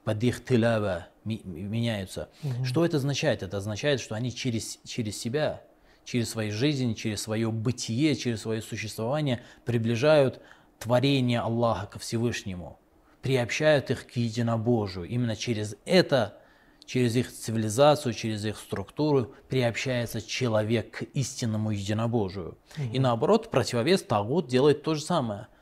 под 0.03 0.23
их 0.23 0.43
тылава 0.43 1.07
меняются. 1.23 2.29
Угу. 2.43 2.65
Что 2.65 2.85
это 2.85 2.97
означает? 2.97 3.43
Это 3.43 3.57
означает, 3.57 3.99
что 3.99 4.15
они 4.15 4.33
через, 4.33 4.79
через 4.85 5.17
себя, 5.17 5.61
через 6.03 6.29
свою 6.29 6.51
жизнь, 6.51 6.95
через 6.95 7.21
свое 7.21 7.51
бытие, 7.51 8.15
через 8.15 8.41
свое 8.41 8.61
существование 8.61 9.41
приближают 9.65 10.41
творение 10.79 11.41
Аллаха 11.41 11.85
ко 11.85 11.99
Всевышнему, 11.99 12.79
приобщают 13.21 13.91
их 13.91 14.07
к 14.07 14.11
единобожию. 14.11 15.05
Именно 15.07 15.35
через 15.35 15.75
это, 15.85 16.37
через 16.85 17.15
их 17.15 17.31
цивилизацию, 17.31 18.13
через 18.13 18.45
их 18.45 18.57
структуру 18.57 19.33
приобщается 19.49 20.21
человек 20.21 20.91
к 20.91 21.01
истинному 21.13 21.71
единобожию. 21.71 22.57
Угу. 22.77 22.93
И 22.93 22.99
наоборот, 22.99 23.51
противовес 23.51 24.03
Тагут 24.03 24.47
делает 24.47 24.83
то 24.83 24.95
же 24.95 25.01
самое– 25.01 25.47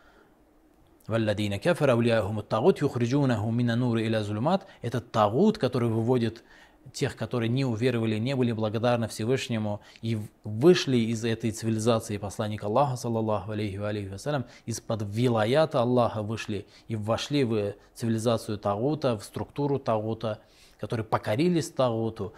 Валладина 1.10 1.58
кафара 1.58 1.94
авлияхум 1.94 2.44
тагут 2.44 2.82
юхриджунаху 2.82 3.50
мина 3.50 3.76
нуры 3.76 4.06
иля 4.06 4.22
зулумат. 4.22 4.68
Это 4.84 5.02
тагут, 5.02 5.58
который 5.58 5.90
выводит 5.90 6.44
тех, 6.94 7.16
которые 7.16 7.50
не 7.50 7.66
уверовали, 7.66 8.18
не 8.18 8.36
были 8.36 8.52
благодарны 8.52 9.08
Всевышнему 9.08 9.82
и 10.02 10.20
вышли 10.44 10.98
из 10.98 11.24
этой 11.26 11.52
цивилизации 11.52 12.18
посланника 12.18 12.68
Аллаха, 12.68 12.96
саллаллаху 12.96 13.52
алейхи 13.52 13.78
алейхи 13.78 14.10
вассалям, 14.10 14.46
из-под 14.66 15.04
вилаята 15.04 15.82
Аллаха 15.82 16.22
вышли 16.22 16.66
и 16.88 16.96
вошли 16.96 17.44
в 17.44 17.76
цивилизацию 17.94 18.58
Тагута, 18.58 19.18
в 19.18 19.24
структуру 19.24 19.80
Тагута, 19.80 20.40
которые 20.80 21.06
покорились 21.06 21.70
Тагуту. 21.70 22.34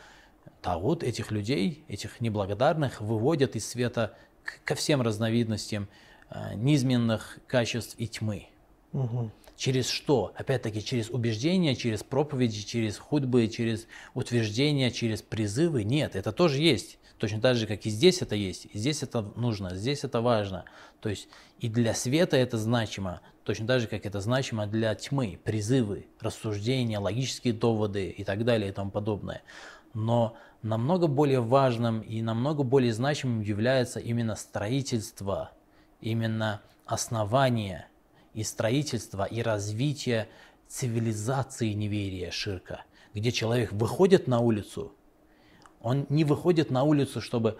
Тагут 0.61 1.03
этих 1.03 1.31
людей, 1.31 1.83
этих 1.87 2.21
неблагодарных, 2.21 3.01
выводят 3.01 3.55
из 3.55 3.67
света 3.67 4.15
ко 4.63 4.75
всем 4.75 5.01
разновидностям 5.01 5.87
э, 6.29 6.53
низменных 6.55 7.39
качеств 7.47 7.95
и 7.97 8.07
тьмы. 8.07 8.47
Угу. 8.93 9.31
Через 9.61 9.89
что? 9.89 10.33
Опять-таки 10.35 10.83
через 10.83 11.11
убеждения, 11.11 11.75
через 11.75 12.03
проповеди, 12.03 12.63
через 12.65 12.97
худбы, 12.97 13.47
через 13.47 13.85
утверждения, 14.15 14.89
через 14.89 15.21
призывы? 15.21 15.83
Нет, 15.83 16.15
это 16.15 16.31
тоже 16.31 16.59
есть. 16.59 16.97
Точно 17.19 17.39
так 17.39 17.57
же, 17.57 17.67
как 17.67 17.85
и 17.85 17.91
здесь 17.91 18.23
это 18.23 18.33
есть. 18.33 18.65
И 18.73 18.79
здесь 18.79 19.03
это 19.03 19.21
нужно, 19.35 19.75
здесь 19.75 20.03
это 20.03 20.19
важно. 20.19 20.65
То 20.99 21.09
есть 21.09 21.27
и 21.59 21.69
для 21.69 21.93
света 21.93 22.37
это 22.37 22.57
значимо, 22.57 23.21
точно 23.43 23.67
так 23.67 23.81
же, 23.81 23.87
как 23.87 24.07
это 24.07 24.19
значимо 24.19 24.65
для 24.65 24.95
тьмы, 24.95 25.39
призывы, 25.43 26.07
рассуждения, 26.19 26.97
логические 26.97 27.53
доводы 27.53 28.09
и 28.09 28.23
так 28.23 28.43
далее 28.43 28.69
и 28.71 28.73
тому 28.73 28.89
подобное. 28.89 29.43
Но 29.93 30.35
намного 30.63 31.05
более 31.05 31.41
важным 31.41 32.01
и 32.01 32.23
намного 32.23 32.63
более 32.63 32.93
значимым 32.93 33.41
является 33.41 33.99
именно 33.99 34.35
строительство, 34.35 35.51
именно 35.99 36.61
основание– 36.87 37.85
и 38.33 38.43
строительства, 38.43 39.25
и 39.25 39.41
развития 39.41 40.29
цивилизации 40.67 41.73
неверия 41.73 42.31
ширка, 42.31 42.85
где 43.13 43.31
человек 43.31 43.71
выходит 43.71 44.27
на 44.27 44.39
улицу, 44.39 44.93
он 45.81 46.05
не 46.09 46.23
выходит 46.23 46.69
на 46.69 46.83
улицу, 46.83 47.21
чтобы 47.21 47.59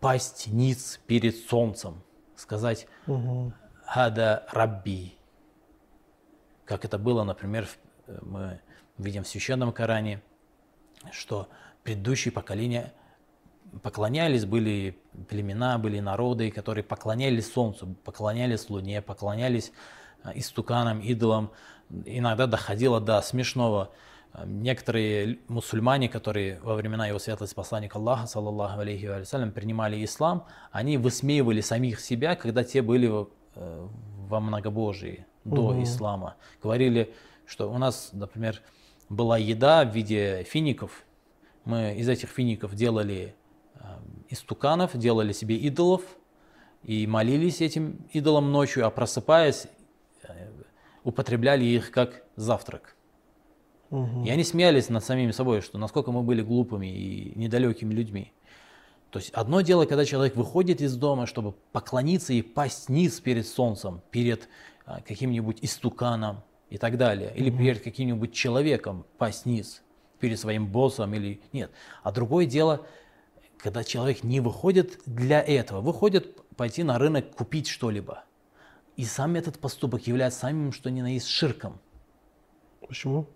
пасть 0.00 0.48
ниц 0.48 1.00
перед 1.06 1.36
солнцем, 1.36 2.02
сказать 2.36 2.86
«Хада 3.84 4.46
Рабби», 4.50 5.14
как 6.64 6.84
это 6.84 6.98
было, 6.98 7.24
например, 7.24 7.68
мы 8.22 8.60
видим 8.96 9.22
в 9.22 9.28
Священном 9.28 9.72
Коране, 9.72 10.22
что 11.12 11.48
предыдущие 11.82 12.32
поколения– 12.32 12.92
поклонялись, 13.82 14.44
были 14.44 14.98
племена, 15.28 15.78
были 15.78 16.00
народы, 16.00 16.50
которые 16.50 16.84
поклонялись 16.84 17.52
Солнцу, 17.52 17.94
поклонялись 18.04 18.68
Луне, 18.70 19.02
поклонялись 19.02 19.72
э, 20.22 20.32
истуканам, 20.34 21.00
идолам. 21.00 21.50
Иногда 22.04 22.46
доходило 22.46 23.00
до 23.00 23.20
смешного. 23.22 23.90
Э, 24.32 24.44
некоторые 24.46 25.38
мусульмане, 25.48 26.08
которые 26.08 26.60
во 26.60 26.74
времена 26.74 27.06
его 27.06 27.18
светлости 27.18 27.54
посланника 27.54 27.98
Аллаха, 27.98 28.26
саллаллаху 28.26 28.80
алейхи 28.80 29.06
вассалям, 29.06 29.52
принимали 29.52 30.02
ислам, 30.04 30.46
они 30.70 30.96
высмеивали 30.98 31.60
самих 31.60 32.00
себя, 32.00 32.36
когда 32.36 32.64
те 32.64 32.82
были 32.82 33.26
э, 33.54 33.88
во 34.28 34.40
многобожии 34.40 35.26
до 35.44 35.68
угу. 35.70 35.82
ислама. 35.82 36.36
Говорили, 36.62 37.14
что 37.46 37.70
у 37.70 37.78
нас, 37.78 38.10
например, 38.12 38.60
была 39.08 39.36
еда 39.38 39.84
в 39.84 39.94
виде 39.94 40.44
фиников. 40.44 41.04
Мы 41.64 41.94
из 41.96 42.08
этих 42.08 42.30
фиников 42.30 42.74
делали 42.74 43.34
истуканов, 44.34 44.96
делали 44.96 45.32
себе 45.32 45.56
идолов 45.56 46.02
и 46.82 47.06
молились 47.06 47.62
этим 47.62 48.06
идолам 48.12 48.52
ночью, 48.52 48.86
а 48.86 48.90
просыпаясь, 48.90 49.66
э, 50.22 50.50
употребляли 51.02 51.64
их 51.64 51.90
как 51.90 52.22
завтрак. 52.36 52.94
Угу. 53.90 54.24
И 54.24 54.30
они 54.30 54.44
смеялись 54.44 54.88
над 54.88 55.04
самими 55.04 55.30
собой, 55.30 55.60
что 55.60 55.78
насколько 55.78 56.12
мы 56.12 56.22
были 56.22 56.42
глупыми 56.42 56.86
и 56.86 57.38
недалекими 57.38 57.94
людьми. 57.94 58.32
То 59.10 59.20
есть 59.20 59.30
одно 59.30 59.60
дело, 59.60 59.86
когда 59.86 60.04
человек 60.04 60.34
выходит 60.34 60.80
из 60.80 60.96
дома, 60.96 61.26
чтобы 61.26 61.52
поклониться 61.70 62.32
и 62.32 62.42
пасть 62.42 62.88
низ 62.88 63.20
перед 63.20 63.46
солнцем, 63.46 64.02
перед 64.10 64.48
а, 64.86 65.00
каким-нибудь 65.02 65.58
истуканом 65.62 66.42
и 66.68 66.78
так 66.78 66.98
далее, 66.98 67.32
или 67.36 67.50
перед 67.50 67.80
каким-нибудь 67.80 68.32
человеком 68.32 69.06
пасть 69.16 69.46
низ, 69.46 69.82
перед 70.18 70.40
своим 70.40 70.66
боссом 70.66 71.14
или 71.14 71.40
нет. 71.52 71.70
А 72.02 72.10
другое 72.10 72.46
дело, 72.46 72.84
когда 73.64 73.82
человек 73.82 74.22
не 74.22 74.40
выходит 74.40 75.00
для 75.06 75.40
этого, 75.40 75.80
выходит 75.80 76.36
пойти 76.54 76.82
на 76.82 76.98
рынок 76.98 77.34
купить 77.34 77.66
что-либо. 77.66 78.24
И 78.96 79.06
сам 79.06 79.36
этот 79.36 79.58
поступок 79.58 80.06
является 80.06 80.40
самым, 80.40 80.70
что 80.70 80.90
ни 80.90 81.00
на 81.00 81.14
есть, 81.14 81.28
ширком. 81.28 81.80
Почему? 82.86 83.26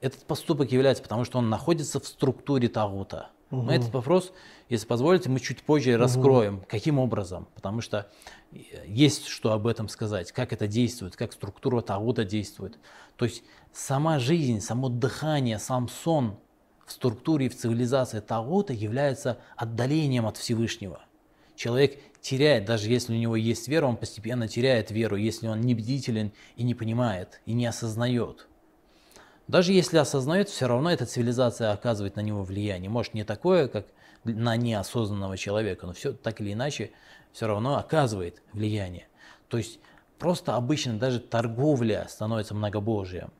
Этот 0.00 0.22
поступок 0.22 0.70
является, 0.70 1.02
потому 1.02 1.24
что 1.24 1.38
он 1.38 1.50
находится 1.50 1.98
в 1.98 2.06
структуре 2.06 2.68
Тагута. 2.68 3.30
Угу. 3.50 3.62
Но 3.62 3.74
этот 3.74 3.92
вопрос, 3.92 4.32
если 4.68 4.86
позволите, 4.86 5.28
мы 5.28 5.40
чуть 5.40 5.64
позже 5.64 5.94
угу. 5.94 5.98
раскроем, 5.98 6.62
каким 6.68 7.00
образом, 7.00 7.48
потому 7.56 7.80
что 7.80 8.08
есть 8.86 9.26
что 9.26 9.52
об 9.52 9.66
этом 9.66 9.88
сказать, 9.88 10.30
как 10.30 10.52
это 10.52 10.68
действует, 10.68 11.16
как 11.16 11.32
структура 11.32 11.80
Тагута 11.80 12.24
действует. 12.24 12.78
То 13.16 13.24
есть 13.24 13.42
сама 13.72 14.20
жизнь, 14.20 14.60
само 14.60 14.88
дыхание, 14.88 15.58
сам 15.58 15.88
сон 15.88 16.38
структуре 16.92 17.46
и 17.46 17.48
в 17.48 17.56
цивилизации 17.56 18.20
Тагута 18.20 18.72
является 18.72 19.38
отдалением 19.56 20.26
от 20.26 20.36
Всевышнего. 20.36 21.00
Человек 21.56 22.00
теряет, 22.20 22.64
даже 22.64 22.90
если 22.90 23.12
у 23.14 23.18
него 23.18 23.36
есть 23.36 23.68
вера, 23.68 23.86
он 23.86 23.96
постепенно 23.96 24.48
теряет 24.48 24.90
веру, 24.90 25.16
если 25.16 25.48
он 25.48 25.60
не 25.60 25.74
бдителен 25.74 26.32
и 26.56 26.62
не 26.62 26.74
понимает, 26.74 27.40
и 27.46 27.52
не 27.52 27.66
осознает. 27.66 28.48
Даже 29.48 29.72
если 29.72 29.98
осознает, 29.98 30.48
все 30.48 30.66
равно 30.66 30.90
эта 30.90 31.04
цивилизация 31.04 31.72
оказывает 31.72 32.16
на 32.16 32.20
него 32.20 32.42
влияние. 32.42 32.88
Может, 32.88 33.14
не 33.14 33.24
такое, 33.24 33.68
как 33.68 33.86
на 34.24 34.56
неосознанного 34.56 35.36
человека, 35.36 35.86
но 35.86 35.92
все 35.92 36.12
так 36.12 36.40
или 36.40 36.52
иначе 36.52 36.92
все 37.32 37.46
равно 37.46 37.76
оказывает 37.76 38.42
влияние. 38.52 39.08
То 39.48 39.58
есть 39.58 39.80
просто 40.18 40.56
обычно 40.56 40.98
даже 40.98 41.20
торговля 41.20 42.06
становится 42.08 42.54
многобожием. 42.54 43.32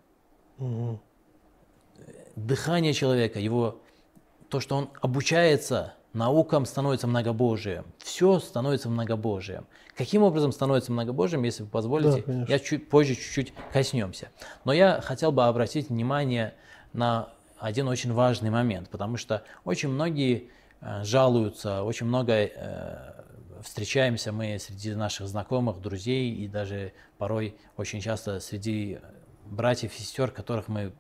Угу. 0.58 1.00
Дыхание 2.36 2.92
человека, 2.92 3.38
его, 3.38 3.80
то, 4.48 4.60
что 4.60 4.76
он 4.76 4.90
обучается 5.00 5.94
наукам 6.12 6.66
становится 6.66 7.06
многобожием. 7.06 7.84
Все 7.98 8.38
становится 8.38 8.88
многобожием. 8.88 9.66
Каким 9.96 10.22
образом 10.22 10.52
становится 10.52 10.92
многобожием, 10.92 11.42
если 11.42 11.62
вы 11.62 11.68
позволите, 11.68 12.24
да, 12.26 12.44
я 12.48 12.58
чуть 12.58 12.88
позже 12.88 13.14
чуть-чуть 13.14 13.52
коснемся. 13.72 14.30
Но 14.64 14.72
я 14.72 15.00
хотел 15.00 15.32
бы 15.32 15.46
обратить 15.46 15.88
внимание 15.88 16.54
на 16.92 17.28
один 17.58 17.88
очень 17.88 18.12
важный 18.12 18.50
момент, 18.50 18.88
потому 18.88 19.16
что 19.16 19.44
очень 19.64 19.88
многие 19.88 20.50
э, 20.80 21.04
жалуются, 21.04 21.84
очень 21.84 22.06
много 22.06 22.32
э, 22.32 23.12
встречаемся 23.62 24.32
мы 24.32 24.58
среди 24.58 24.94
наших 24.94 25.28
знакомых, 25.28 25.80
друзей 25.80 26.34
и 26.34 26.48
даже 26.48 26.92
порой 27.18 27.56
очень 27.76 28.00
часто 28.00 28.40
среди 28.40 28.98
братьев 29.44 29.94
и 29.94 30.00
сестер, 30.00 30.30
которых 30.30 30.68
мы 30.68 30.92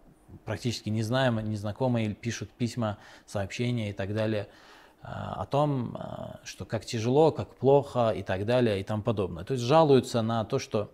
практически 0.44 0.88
не 0.88 1.02
знаем, 1.02 1.38
не 1.38 1.56
знакомы, 1.56 2.04
или 2.04 2.14
пишут 2.14 2.50
письма, 2.50 2.98
сообщения 3.26 3.90
и 3.90 3.92
так 3.92 4.14
далее– 4.14 4.48
о 5.02 5.46
том, 5.46 5.96
э, 5.96 6.36
что 6.44 6.64
как 6.64 6.84
тяжело, 6.84 7.32
как 7.32 7.56
плохо 7.56 8.10
и 8.10 8.22
так 8.22 8.46
далее 8.46 8.80
и 8.80 8.84
тому 8.84 9.02
подобное. 9.02 9.44
То 9.44 9.54
есть 9.54 9.64
жалуются 9.64 10.22
на 10.22 10.44
то, 10.44 10.58
что 10.58 10.92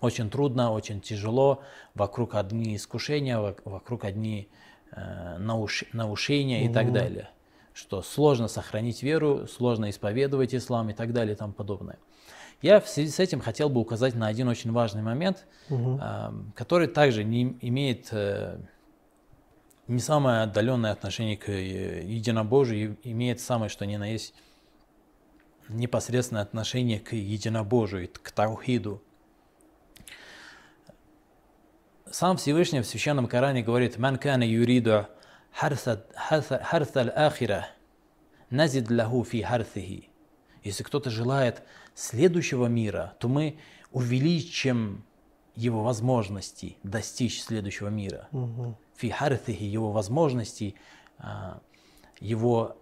очень 0.00 0.30
трудно, 0.30 0.72
очень 0.72 1.00
тяжело, 1.00 1.62
вокруг 1.94 2.34
одни 2.34 2.76
искушения, 2.76 3.38
вокруг 3.64 4.04
одни 4.04 4.48
э, 4.92 5.38
наушения 5.38 6.66
и 6.66 6.72
так 6.72 6.92
далее. 6.92 7.30
Что 7.72 8.00
сложно 8.00 8.48
сохранить 8.48 9.02
веру, 9.02 9.46
сложно 9.48 9.90
исповедовать 9.90 10.54
ислам 10.54 10.90
и 10.90 10.92
так 10.94 11.12
далее 11.12 11.34
и 11.34 11.36
тому 11.36 11.52
подобное. 11.52 11.98
Я 12.62 12.80
в 12.80 12.88
связи 12.88 13.10
с 13.10 13.20
этим 13.20 13.40
хотел 13.40 13.68
бы 13.68 13.80
указать 13.80 14.14
на 14.14 14.26
один 14.26 14.48
очень 14.48 14.72
важный 14.72 15.02
момент, 15.02 15.46
угу. 15.68 16.00
который 16.54 16.88
также 16.88 17.22
не 17.22 17.56
имеет 17.60 18.08
э, 18.12 18.58
не 19.86 20.00
самое 20.00 20.42
отдаленное 20.42 20.92
отношение 20.92 21.36
к 21.36 21.48
э, 21.48 22.02
единобожию, 22.02 22.98
имеет 23.02 23.40
самое 23.40 23.68
что 23.68 23.84
ни 23.84 23.96
на 23.96 24.10
есть 24.10 24.34
непосредственное 25.68 26.42
отношение 26.42 26.98
к 26.98 27.12
единобожию, 27.12 28.08
к 28.10 28.30
таухиду. 28.30 29.02
Сам 32.10 32.36
Всевышний 32.36 32.80
в 32.80 32.86
Священном 32.86 33.26
Коране 33.26 33.62
говорит 33.62 33.98
«Ман 33.98 34.16
кана 34.16 34.44
юриду 34.44 35.08
харса 35.52 36.06
аль-ахира, 36.30 37.66
назид 38.48 38.90
лаху 38.90 39.24
фи 39.24 39.42
харсихи». 39.42 40.08
Если 40.62 40.82
кто-то 40.82 41.10
желает 41.10 41.62
следующего 41.95 42.67
мира, 42.67 43.13
то 43.19 43.27
мы 43.27 43.57
увеличим 43.91 45.03
его 45.55 45.83
возможности 45.83 46.77
достичь 46.83 47.43
следующего 47.43 47.89
мира. 47.89 48.27
Угу 48.31 48.77
фихарthихи, 49.01 49.63
его 49.63 49.91
возможностей, 49.91 50.75
а, 51.17 51.59
его 52.19 52.77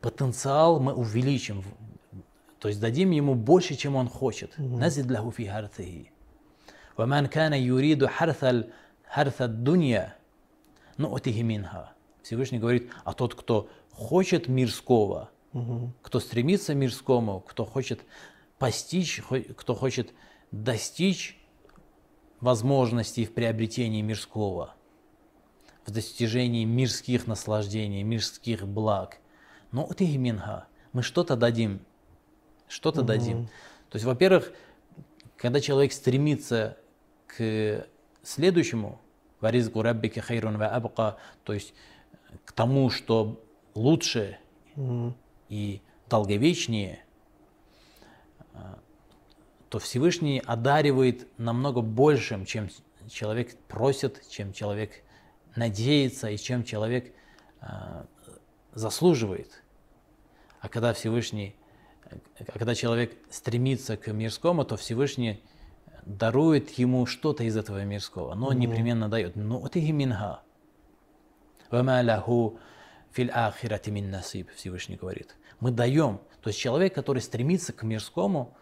потенциал 0.00 0.80
мы 0.80 0.92
увеличим, 0.92 1.62
то 2.58 2.68
есть 2.68 2.80
дадим 2.80 3.10
ему 3.10 3.34
больше, 3.34 3.74
чем 3.74 3.96
он 3.96 4.08
хочет. 4.08 4.50
Назид 4.58 5.10
лаху 5.10 5.30
фи 5.30 5.46
харthихи. 5.46 6.10
ومن 6.98 7.26
كان 7.26 7.52
يريد 7.52 8.06
حرث 8.06 8.44
حرث 9.04 9.42
الدنيا 9.42 10.16
نؤته 10.98 11.42
منها. 11.42 11.92
Всевышний 12.22 12.58
говорит, 12.58 12.90
а 13.04 13.12
тот, 13.12 13.34
кто 13.34 13.68
хочет 13.92 14.48
мирского, 14.48 15.30
угу. 15.52 15.92
кто 16.02 16.20
стремится 16.20 16.72
к 16.72 16.76
мирскому, 16.76 17.40
кто 17.40 17.64
хочет 17.64 18.00
постичь, 18.61 19.21
кто 19.57 19.73
хочет 19.73 20.13
достичь 20.51 21.37
возможностей 22.39 23.25
в 23.25 23.33
приобретении 23.33 24.01
мирского– 24.01 24.75
в 25.85 25.91
достижении 25.91 26.63
мирских 26.63 27.27
наслаждений, 27.27 28.03
мирских 28.03 28.67
благ. 28.67 29.17
Но 29.71 29.85
вот 29.85 30.01
и 30.01 30.17
минха, 30.17 30.67
мы 30.93 31.01
что-то 31.01 31.35
дадим, 31.35 31.81
что-то 32.67 33.01
угу. 33.01 33.07
дадим. 33.07 33.47
То 33.89 33.95
есть, 33.95 34.05
во-первых, 34.05 34.53
когда 35.37 35.59
человек 35.59 35.91
стремится 35.91 36.77
к 37.27 37.87
следующему, 38.21 39.01
варизгу 39.39 39.81
раббики 39.81 40.19
хайрун 40.19 40.57
ва 40.57 40.67
абка, 40.67 41.17
то 41.43 41.53
есть 41.53 41.73
к 42.45 42.51
тому, 42.51 42.89
что 42.89 43.43
лучше 43.73 44.37
угу. 44.75 45.15
и 45.49 45.81
долговечнее, 46.09 47.03
то 49.69 49.79
Всевышний 49.79 50.41
одаривает 50.45 51.27
намного 51.37 51.81
большим, 51.81 52.45
чем 52.45 52.69
человек 53.09 53.57
просит, 53.67 54.27
чем 54.29 54.51
человек 54.53 54.91
надеется 55.55 56.29
и 56.29 56.37
чем 56.37 56.63
человек 56.63 57.13
э, 57.61 58.03
заслуживает. 58.73 59.63
А 60.59 60.69
когда 60.69 60.93
Всевышний, 60.93 61.55
а 62.37 62.51
когда 62.51 62.75
человек 62.75 63.17
стремится 63.29 63.97
к 63.97 64.11
мирскому, 64.11 64.65
то 64.65 64.75
Всевышний 64.75 65.41
дарует 66.05 66.71
ему 66.71 67.05
что-то 67.05 67.43
из 67.43 67.55
этого 67.55 67.83
мирского, 67.83 68.35
но 68.35 68.47
он 68.47 68.59
непременно 68.59 69.09
дает. 69.09 69.35
Вот 69.35 69.75
и 69.75 69.91
минха. 69.91 70.41
фил 71.69 73.29
ахирати 73.33 73.89
мин 73.89 74.11
насиб, 74.11 74.49
Всевышний 74.55 74.95
говорит. 74.95 75.35
Мы 75.59 75.71
даем. 75.71 76.21
То 76.41 76.49
есть 76.49 76.59
человек, 76.59 76.93
который 76.93 77.21
стремится 77.21 77.73
к 77.73 77.83
мирскому, 77.83 78.55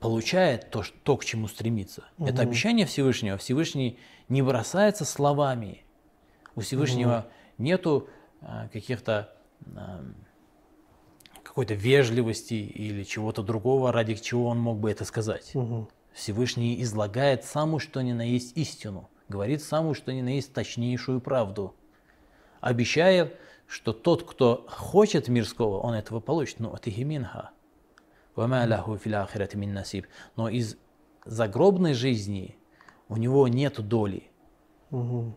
получает 0.00 0.70
то, 0.70 0.82
то 1.04 1.16
к 1.16 1.24
чему 1.24 1.46
стремится. 1.46 2.04
Угу. 2.18 2.28
Это 2.28 2.42
обещание 2.42 2.86
Всевышнего. 2.86 3.36
Всевышний 3.36 3.98
не 4.28 4.42
бросается 4.42 5.04
словами. 5.04 5.84
У 6.56 6.60
Всевышнего 6.60 7.18
угу. 7.18 7.62
нету 7.62 8.08
а, 8.40 8.68
каких-то 8.68 9.32
а, 9.76 10.02
какой-то 11.42 11.74
вежливости 11.74 12.54
или 12.54 13.04
чего-то 13.04 13.42
другого, 13.42 13.92
ради 13.92 14.14
чего 14.14 14.46
он 14.46 14.58
мог 14.58 14.78
бы 14.78 14.90
это 14.90 15.04
сказать. 15.04 15.50
Угу. 15.54 15.88
Всевышний 16.14 16.80
излагает 16.82 17.44
самую, 17.44 17.80
что 17.80 18.00
ни 18.00 18.12
на 18.12 18.22
есть 18.22 18.56
истину, 18.56 19.10
говорит 19.28 19.62
самую, 19.62 19.94
что 19.94 20.12
ни 20.12 20.22
на 20.22 20.34
есть 20.34 20.52
точнейшую 20.54 21.20
правду, 21.20 21.74
обещая, 22.60 23.32
что 23.70 23.92
тот, 23.92 24.28
кто 24.28 24.66
хочет 24.68 25.28
мирского, 25.28 25.78
он 25.78 25.94
этого 25.94 26.18
получит. 26.18 26.58
Но 26.58 26.74
это 26.74 26.90
гиминха. 26.90 27.50
Но 30.34 30.48
из 30.48 30.76
загробной 31.24 31.94
жизни 31.94 32.58
у 33.08 33.16
него 33.16 33.46
нет 33.46 33.80
доли. 33.86 34.28
Угу. 34.90 35.36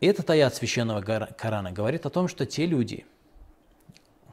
Этот 0.00 0.30
аят 0.30 0.54
священного 0.54 1.02
Корана 1.02 1.72
говорит 1.72 2.06
о 2.06 2.10
том, 2.10 2.26
что 2.26 2.46
те 2.46 2.64
люди, 2.64 3.04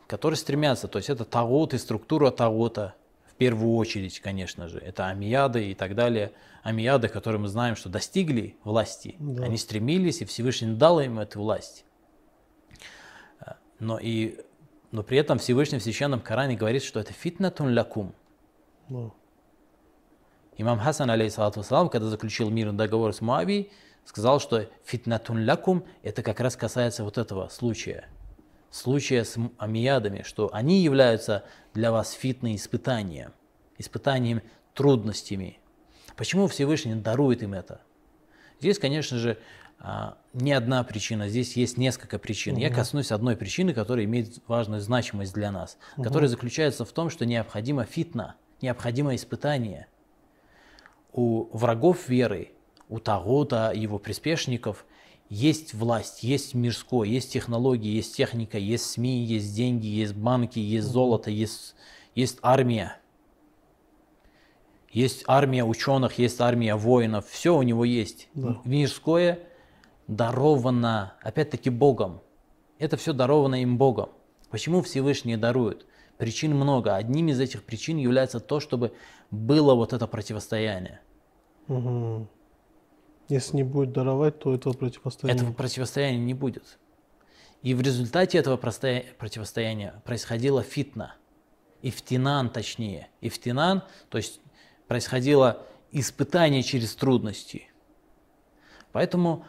которые 0.08 0.38
стремятся, 0.38 0.88
то 0.88 0.98
есть 0.98 1.10
это 1.10 1.26
тагут 1.26 1.74
и 1.74 1.78
структура 1.78 2.32
тагута, 2.32 2.96
первую 3.42 3.74
очередь, 3.74 4.20
конечно 4.20 4.68
же, 4.68 4.78
это 4.78 5.08
амияды 5.08 5.72
и 5.72 5.74
так 5.74 5.96
далее, 5.96 6.32
амияды, 6.62 7.08
которые 7.08 7.42
мы 7.42 7.48
знаем, 7.48 7.76
что 7.76 7.90
достигли 7.90 8.56
власти, 8.64 9.16
да. 9.18 9.46
они 9.46 9.58
стремились, 9.58 10.22
и 10.22 10.26
Всевышний 10.26 10.76
дал 10.76 11.00
им 11.00 11.18
эту 11.18 11.40
власть. 11.40 11.84
Но, 13.80 13.98
и, 13.98 14.38
но 14.92 15.02
при 15.02 15.18
этом 15.18 15.40
Всевышний 15.40 15.80
в 15.80 15.82
Священном 15.82 16.22
Коране 16.22 16.56
говорит, 16.56 16.84
что 16.84 17.00
это 17.00 17.14
фитнатун 17.14 17.76
лакум. 17.76 18.14
Ну, 18.90 19.12
Имам 20.58 20.78
Хасан, 20.78 21.10
алейхиссалату 21.10 21.64
когда 21.90 22.10
заключил 22.10 22.52
мирный 22.52 22.78
договор 22.78 23.12
с 23.12 23.22
Муавией, 23.22 23.72
сказал, 24.06 24.40
что 24.40 24.70
фитнатун 24.86 25.50
лакум, 25.50 25.84
это 26.04 26.22
как 26.22 26.40
раз 26.42 26.56
касается 26.56 27.04
вот 27.04 27.18
этого 27.18 27.48
случая. 27.48 28.08
Случая 28.72 29.26
с 29.26 29.38
амиядами, 29.58 30.24
что 30.24 30.50
они 30.54 30.82
являются 30.82 31.44
для 31.74 31.92
вас 31.92 32.12
фитной 32.12 32.56
испытанием, 32.56 33.34
испытанием 33.78 34.42
трудностями. 34.74 35.60
Почему 36.16 36.48
Всевышний 36.48 36.96
дарует 36.96 37.44
им 37.44 37.54
это? 37.54 37.82
Здесь, 38.60 38.80
конечно 38.80 39.18
же, 39.18 39.38
а, 39.80 40.18
не 40.34 40.54
одна 40.54 40.84
причина, 40.84 41.28
здесь 41.28 41.58
есть 41.58 41.78
несколько 41.78 42.20
причин. 42.20 42.56
Я 42.56 42.70
коснусь 42.70 43.12
одной 43.12 43.36
причины, 43.36 43.74
которая 43.74 44.06
имеет 44.06 44.38
важную 44.48 44.80
значимость 44.80 45.34
для 45.34 45.52
нас, 45.52 45.78
которая 46.02 46.30
заключается 46.30 46.86
в 46.86 46.92
том, 46.92 47.10
что 47.10 47.26
необходимо 47.26 47.84
фитна, 47.86 48.36
необходимо 48.62 49.16
испытание. 49.16 49.88
У 51.12 51.46
врагов 51.58 52.08
веры, 52.08 52.52
у 52.88 53.00
Тагута, 53.00 53.72
его 53.74 53.98
приспешников 53.98 54.86
есть 55.32 55.74
власть, 55.74 56.24
есть 56.24 56.56
мирское, 56.56 57.08
есть 57.08 57.32
технологии, 57.32 57.90
есть 57.90 58.18
техника, 58.18 58.58
есть 58.58 58.84
СМИ, 58.92 59.24
есть 59.24 59.56
деньги, 59.56 59.88
есть 59.88 60.14
банки, 60.14 60.60
есть 60.60 60.88
золото, 60.88 61.32
есть, 61.32 61.74
есть 62.16 62.40
армия. 62.42 62.98
Есть 64.90 65.24
армия 65.28 65.64
ученых, 65.64 66.20
есть 66.20 66.42
армия 66.42 66.76
воинов, 66.76 67.30
все 67.30 67.56
у 67.56 67.62
него 67.62 67.86
есть. 67.86 68.28
Да. 68.34 68.60
Мирское 68.66 69.40
даровано, 70.08 71.14
опять-таки, 71.22 71.70
Богом. 71.70 72.20
Это 72.78 72.98
все 72.98 73.14
даровано 73.14 73.62
им 73.62 73.78
Богом. 73.78 74.10
Почему 74.50 74.82
Всевышний 74.82 75.38
дарует? 75.38 75.86
Причин 76.18 76.54
много. 76.54 76.98
Одним 76.98 77.30
из 77.30 77.40
этих 77.40 77.64
причин 77.64 77.96
является 77.96 78.42
то, 78.42 78.60
чтобы 78.60 78.92
было 79.32 79.76
вот 79.76 79.94
это 79.94 80.08
противостояние. 80.08 81.00
мгм. 81.68 82.28
Если 83.32 83.56
не 83.56 83.64
будет 83.64 83.94
даровать, 83.94 84.40
то 84.40 84.54
этого 84.54 84.74
противостояния. 84.74 85.40
Этого 85.40 85.54
противостояния 85.54 86.20
не 86.20 86.34
будет. 86.34 86.78
И 87.62 87.74
в 87.74 87.82
результате 87.82 88.38
этого 88.38 88.58
противостояния 88.58 90.02
происходила 90.04 90.64
фитна. 90.64 91.16
Ифтинан 91.82 92.50
точнее. 92.50 93.08
Ифтинан, 93.22 93.84
то 94.10 94.18
есть 94.18 94.42
происходило 94.88 95.66
испытание 95.92 96.62
через 96.62 96.94
трудности. 96.96 97.70
Поэтому 98.92 99.46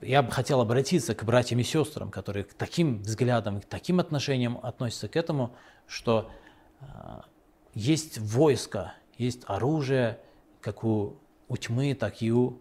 я 0.00 0.22
бы 0.22 0.30
хотел 0.30 0.62
обратиться 0.62 1.14
к 1.14 1.24
братьям 1.24 1.60
и 1.60 1.62
сестрам, 1.62 2.10
которые 2.10 2.44
к 2.44 2.54
таким 2.54 3.02
взглядам, 3.02 3.60
к 3.60 3.66
таким 3.66 4.00
отношениям 4.00 4.58
относятся 4.62 5.08
к 5.08 5.16
этому, 5.16 5.54
что 5.86 6.30
а, 6.80 7.26
есть 7.74 8.18
войско, 8.18 8.94
есть 9.18 9.42
оружие, 9.46 10.20
как 10.60 10.84
у, 10.84 11.16
у 11.48 11.56
тьмы, 11.56 11.94
так 11.94 12.22
и 12.22 12.32
у 12.32 12.58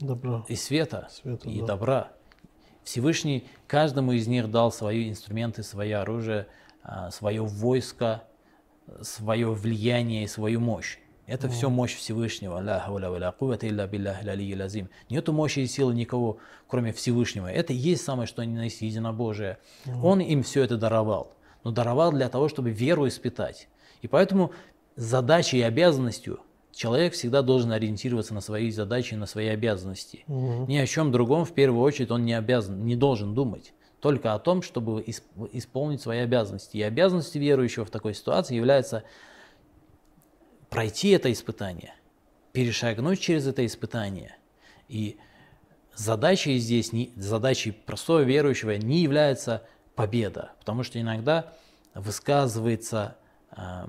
Добра. 0.00 0.44
и 0.48 0.56
света, 0.56 1.08
Света, 1.10 1.48
и 1.48 1.60
да. 1.60 1.66
добра. 1.66 2.12
Всевышний 2.84 3.46
каждому 3.66 4.12
из 4.12 4.26
них 4.26 4.50
дал 4.50 4.72
свои 4.72 5.08
инструменты, 5.08 5.62
свое 5.62 5.98
оружие, 5.98 6.48
а, 6.82 7.10
свое 7.10 7.42
войско, 7.42 8.24
свое 9.00 9.52
влияние 9.52 10.24
и 10.24 10.26
свою 10.26 10.60
мощь. 10.60 10.98
Это 11.26 11.48
все 11.48 11.70
мощь 11.70 11.94
Всевышнего. 11.94 12.60
Нету 15.08 15.32
мощи 15.32 15.60
и 15.60 15.66
силы 15.66 15.94
никого, 15.94 16.38
кроме 16.66 16.92
Всевышнего. 16.92 17.46
Это 17.46 17.72
и 17.72 17.76
есть 17.76 18.04
самое, 18.04 18.26
что 18.26 18.44
ни 18.44 18.54
на 18.54 18.64
есть 18.64 18.82
единобожие. 18.82 19.58
Он 20.02 20.20
им 20.20 20.42
все 20.42 20.62
это 20.64 20.76
даровал. 20.76 21.32
Но 21.64 21.70
даровал 21.70 22.10
для 22.12 22.28
того, 22.28 22.48
чтобы 22.48 22.70
веру 22.70 23.06
испытать. 23.06 23.68
И 24.02 24.08
поэтому 24.08 24.52
задачей 24.96 25.58
и 25.58 25.62
обязанностью 25.62 26.40
человек 26.72 27.12
всегда 27.12 27.42
должен 27.42 27.72
ориентироваться 27.72 28.34
на 28.34 28.40
свои 28.40 28.70
задачи 28.70 29.14
на 29.14 29.26
свои 29.26 29.48
обязанности. 29.48 30.24
Мгм. 30.26 30.66
Ни 30.66 30.76
о 30.78 30.86
чем 30.86 31.12
другом 31.12 31.44
в 31.44 31.52
первую 31.52 31.82
очередь 31.82 32.10
он 32.10 32.24
не 32.24 32.34
обязан, 32.34 32.84
не 32.84 32.96
должен 32.96 33.34
думать. 33.34 33.72
Только 34.00 34.34
о 34.34 34.38
том, 34.38 34.62
чтобы 34.62 35.00
исп- 35.02 35.48
исполнить 35.52 36.00
свои 36.00 36.18
обязанности. 36.18 36.76
И 36.76 36.82
обязанностью 36.82 37.40
верующего 37.40 37.84
в 37.84 37.90
такой 37.90 38.14
ситуации 38.14 38.56
является 38.56 39.04
пройти 40.70 41.10
это 41.10 41.30
испытание, 41.30 41.94
перешагнуть 42.52 43.20
через 43.20 43.46
это 43.46 43.64
испытание. 43.64 44.36
И 44.88 45.18
задачей 45.94 46.58
здесь, 46.58 46.92
не, 46.92 47.12
задачей 47.16 47.70
простого 47.70 48.20
верующего 48.20 48.72
не 48.72 49.02
является 49.02 49.62
победа, 49.94 50.52
потому 50.58 50.82
что 50.82 51.00
иногда 51.00 51.52
высказывается 51.94 53.16
а, 53.50 53.88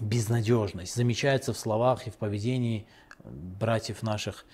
безнадежность, 0.00 0.94
замечается 0.94 1.52
в 1.52 1.58
словах 1.58 2.06
и 2.06 2.10
в 2.10 2.16
поведении 2.16 2.86
братьев 3.24 4.02
наших 4.02 4.44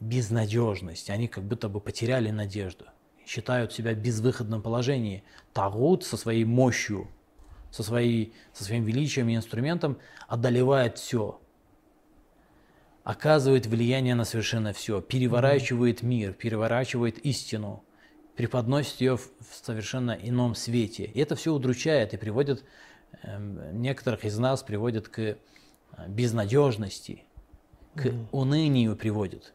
безнадежность. 0.00 1.10
Они 1.10 1.28
как 1.28 1.44
будто 1.44 1.68
бы 1.68 1.80
потеряли 1.80 2.30
надежду, 2.30 2.86
считают 3.26 3.72
себя 3.72 3.92
в 3.92 3.98
безвыходном 3.98 4.62
положении. 4.62 5.22
Тагут 5.52 6.04
со 6.04 6.16
своей 6.16 6.44
мощью, 6.44 7.08
со, 7.70 7.82
своей, 7.82 8.32
со 8.52 8.64
своим 8.64 8.84
величием 8.84 9.28
и 9.28 9.36
инструментом 9.36 9.98
одолевает 10.28 10.98
все, 10.98 11.40
оказывает 13.04 13.66
влияние 13.66 14.14
на 14.14 14.24
совершенно 14.24 14.72
все, 14.72 15.00
переворачивает 15.00 16.02
мир, 16.02 16.32
переворачивает 16.32 17.18
истину, 17.18 17.82
преподносит 18.36 19.00
ее 19.00 19.16
в, 19.16 19.30
совершенно 19.50 20.12
ином 20.12 20.54
свете. 20.54 21.04
И 21.04 21.20
это 21.20 21.34
все 21.36 21.52
удручает 21.52 22.14
и 22.14 22.16
приводит, 22.16 22.60
эм, 22.60 22.68
некоторых 23.72 24.24
из 24.24 24.38
нас 24.38 24.62
приводит 24.62 25.08
к 25.08 25.18
э, 25.18 25.36
безнадежности, 26.08 27.24
к 27.94 28.12
унынию 28.32 28.96
приводит. 28.96 29.52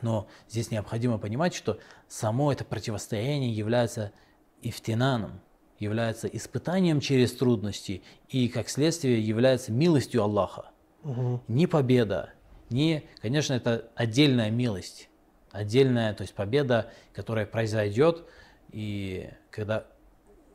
Но 0.00 0.28
здесь 0.48 0.70
необходимо 0.70 1.18
понимать, 1.18 1.54
что 1.54 1.78
само 2.08 2.52
это 2.52 2.64
противостояние 2.64 3.52
является 3.52 4.12
ифтинаном, 4.60 5.40
является 5.78 6.28
испытанием 6.28 7.00
через 7.00 7.32
трудности 7.32 8.02
и, 8.28 8.48
как 8.48 8.68
следствие, 8.68 9.20
является 9.20 9.72
милостью 9.72 10.22
Аллаха. 10.22 10.70
Мгм. 11.02 11.42
Не 11.48 11.66
победа, 11.66 12.32
не, 12.70 13.04
конечно, 13.20 13.54
это 13.54 13.90
отдельная 13.94 14.50
милость, 14.50 15.08
отдельная, 15.50 16.14
то 16.14 16.22
есть 16.22 16.34
победа, 16.34 16.90
которая 17.12 17.46
произойдет, 17.46 18.24
и 18.70 19.30
когда 19.50 19.86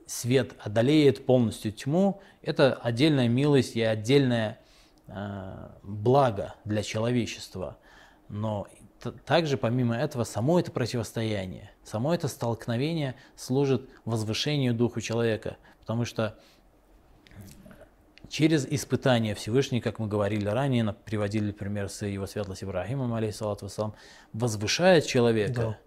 свет 0.07 0.53
одолеет 0.59 1.25
полностью 1.25 1.71
тьму, 1.71 2.21
это 2.41 2.73
отдельная 2.73 3.27
милость 3.27 3.75
и 3.75 3.81
отдельное 3.81 4.59
э, 5.07 5.69
благо 5.83 6.55
для 6.65 6.81
человечества. 6.81 7.77
Но 8.29 8.67
также 9.25 9.57
помимо 9.57 9.95
этого 9.95 10.23
само 10.23 10.59
это 10.59 10.71
противостояние, 10.71 11.71
само 11.83 12.13
это 12.15 12.27
столкновение 12.27 13.15
служит 13.35 13.89
возвышению 14.05 14.73
духу 14.73 15.01
человека, 15.01 15.57
потому 15.79 16.05
что 16.05 16.39
через 18.29 18.65
испытание 18.65 19.35
Всевышний, 19.35 19.81
как 19.81 19.99
мы 19.99 20.07
говорили 20.07 20.47
ранее, 20.47 20.93
приводили 21.05 21.51
пример 21.51 21.89
с 21.89 22.05
его 22.05 22.25
светлость 22.27 22.63
Ибрахимом, 22.63 23.13
алейхиссалату 23.13 23.69
возвышает 24.33 25.05
человека. 25.05 25.77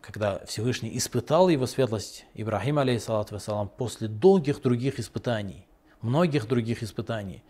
Когда 0.00 0.44
Всевышний 0.46 0.96
испытал 0.96 1.48
его 1.48 1.66
светлость 1.66 2.24
Ибрахима, 2.34 2.82
алейхиссалату 2.82 3.34
вассалам, 3.34 3.68
после 3.68 4.08
долгих 4.08 4.62
других 4.62 4.98
испытаний, 4.98 5.68
многих 6.00 6.48
других 6.48 6.82
испытаний, 6.82 7.44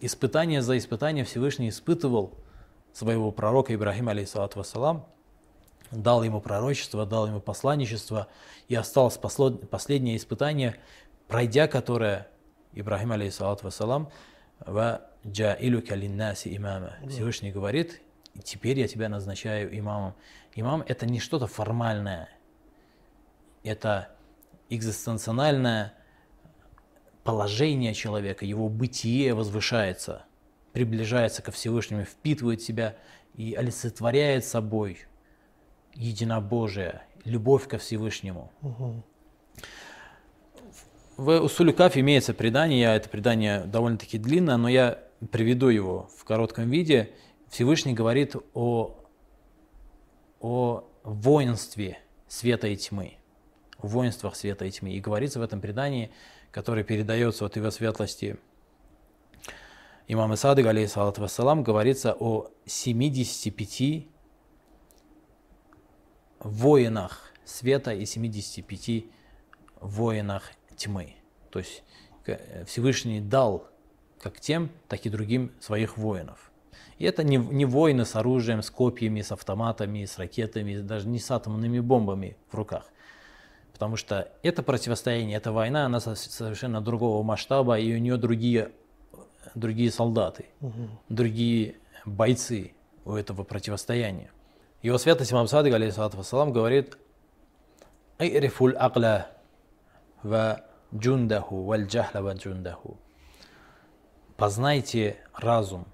испытание 0.00 0.62
за 0.62 0.76
испытание 0.76 1.24
Всевышний 1.24 1.70
испытывал 1.70 2.38
своего 2.92 3.32
пророка 3.32 3.74
Ибрахима, 3.74 4.12
алейхиссалату 4.12 4.58
вассалам, 4.58 5.06
дал 5.90 6.22
ему 6.22 6.40
пророчество, 6.40 7.06
дал 7.06 7.26
ему 7.26 7.40
посланничество, 7.40 8.28
и 8.68 8.74
осталось 8.74 9.16
последнее 9.16 10.16
испытание, 10.16 10.76
пройдя 11.28 11.68
которое 11.68 12.28
Ибрахим, 12.72 13.12
алейхиссалату 13.12 13.64
вассалам, 13.64 14.10
«Ва 14.64 15.02
джаилюка 15.26 15.94
линнаси 15.94 16.54
имама». 16.56 16.94
Всевышний 17.08 17.50
говорит, 17.50 18.00
теперь 18.42 18.78
я 18.78 18.88
тебя 18.88 19.08
назначаю 19.08 19.76
имамом. 19.78 20.14
Имам– 20.54 20.84
это 20.88 21.06
не 21.06 21.18
что-то 21.18 21.46
формальное, 21.46 22.28
это 23.62 24.14
экзистенциональное 24.68 25.94
положение 27.24 27.94
человека, 27.94 28.44
его 28.44 28.68
бытие 28.68 29.34
возвышается, 29.34 30.24
приближается 30.72 31.42
ко 31.42 31.52
Всевышнему, 31.52 32.04
впитывает 32.04 32.62
себя 32.62 32.96
и 33.34 33.54
олицетворяет 33.54 34.44
собой 34.44 35.06
единобожие, 35.94 37.02
любовь 37.24 37.68
ко 37.68 37.78
Всевышнему. 37.78 38.50
Мгм. 38.60 39.04
В 41.16 41.40
Усулю 41.40 41.74
Каф 41.74 41.96
имеется 41.96 42.34
предание, 42.34 42.96
это 42.96 43.08
предание 43.08 43.64
довольно-таки 43.64 44.18
длинное, 44.18 44.56
но 44.56 44.68
я 44.68 44.98
приведу 45.30 45.68
его 45.68 46.10
в 46.16 46.24
коротком 46.24 46.70
виде. 46.70 47.12
Всевышний 47.52 47.92
говорит 47.92 48.34
о, 48.54 48.96
о 50.40 50.84
воинстве 51.04 51.98
света 52.26 52.66
и 52.66 52.76
тьмы. 52.76 53.18
В 53.76 53.88
воинствах 53.88 54.36
света 54.36 54.64
и 54.64 54.70
тьмы. 54.70 54.92
И 54.92 55.00
говорится 55.00 55.38
в 55.38 55.42
этом 55.42 55.60
предании, 55.60 56.10
которое 56.50 56.82
передается 56.82 57.44
от 57.44 57.54
его 57.56 57.70
светлости 57.70 58.38
имама 60.08 60.36
Садык, 60.36 60.66
алейхиссалату 60.66 61.20
вассалам, 61.20 61.62
говорится 61.62 62.16
о 62.18 62.50
75 62.64 64.06
воинах 66.38 67.34
света 67.44 67.92
и 67.92 68.06
75 68.06 69.04
воинах 69.78 70.52
тьмы. 70.74 71.16
То 71.50 71.58
есть 71.58 71.84
Всевышний 72.64 73.20
дал 73.20 73.68
как 74.22 74.40
тем, 74.40 74.70
так 74.88 75.04
и 75.04 75.10
другим 75.10 75.52
своих 75.60 75.98
воинов. 75.98 76.51
И 76.98 77.04
это 77.04 77.24
не, 77.24 77.36
не 77.36 77.64
войны 77.64 78.04
с 78.04 78.16
оружием, 78.16 78.62
с 78.62 78.70
копьями, 78.70 79.22
с 79.22 79.32
автоматами, 79.32 80.04
с 80.04 80.18
ракетами, 80.18 80.78
даже 80.78 81.08
не 81.08 81.18
с 81.18 81.30
атомными 81.30 81.80
бомбами 81.80 82.36
в 82.50 82.54
руках. 82.54 82.86
Потому 83.72 83.96
что 83.96 84.30
это 84.42 84.62
противостояние, 84.62 85.36
эта 85.36 85.50
война, 85.52 85.86
она 85.86 86.00
совершенно 86.00 86.80
другого 86.80 87.22
масштаба, 87.22 87.78
и 87.78 87.94
у 87.94 87.98
нее 87.98 88.16
другие, 88.16 88.70
другие 89.54 89.90
солдаты, 89.90 90.46
угу. 90.60 90.88
другие 91.08 91.76
бойцы 92.04 92.74
у 93.04 93.14
этого 93.14 93.42
противостояния. 93.42 94.30
Его 94.82 94.98
святость 94.98 95.32
Имам 95.32 95.46
Садык, 95.46 95.72
алейхиссалату 95.72 96.16
вассалам, 96.16 96.52
говорит, 96.52 96.98
«Айрифуль 98.18 98.76
акля 98.76 99.30
ва 100.22 100.64
джундаху 100.94 101.62
валь 101.62 101.86
джахла 101.86 102.20
ва 102.20 102.34
джундаху». 102.34 102.98
Познайте 104.36 105.18
разум, 105.34 105.86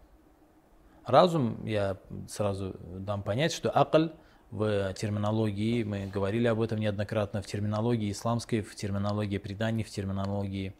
Разум, 1.08 1.64
я 1.64 1.96
сразу 2.28 2.76
дам 2.82 3.22
понять, 3.22 3.52
что 3.52 3.70
акль 3.70 4.08
в 4.50 4.92
терминологии, 4.92 5.82
мы 5.82 6.06
говорили 6.06 6.46
об 6.46 6.60
этом 6.60 6.78
неоднократно, 6.78 7.40
в 7.40 7.46
терминологии 7.46 8.12
исламской, 8.12 8.60
в 8.60 8.74
терминологии 8.74 9.38
преданий, 9.38 9.84
в 9.84 9.90
терминологии 9.90 10.74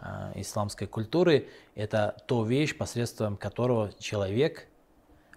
э, 0.00 0.32
исламской 0.36 0.86
культуры, 0.86 1.48
это 1.74 2.16
то 2.26 2.44
вещь, 2.44 2.76
посредством 2.76 3.36
которого 3.36 3.90
человек 3.98 4.68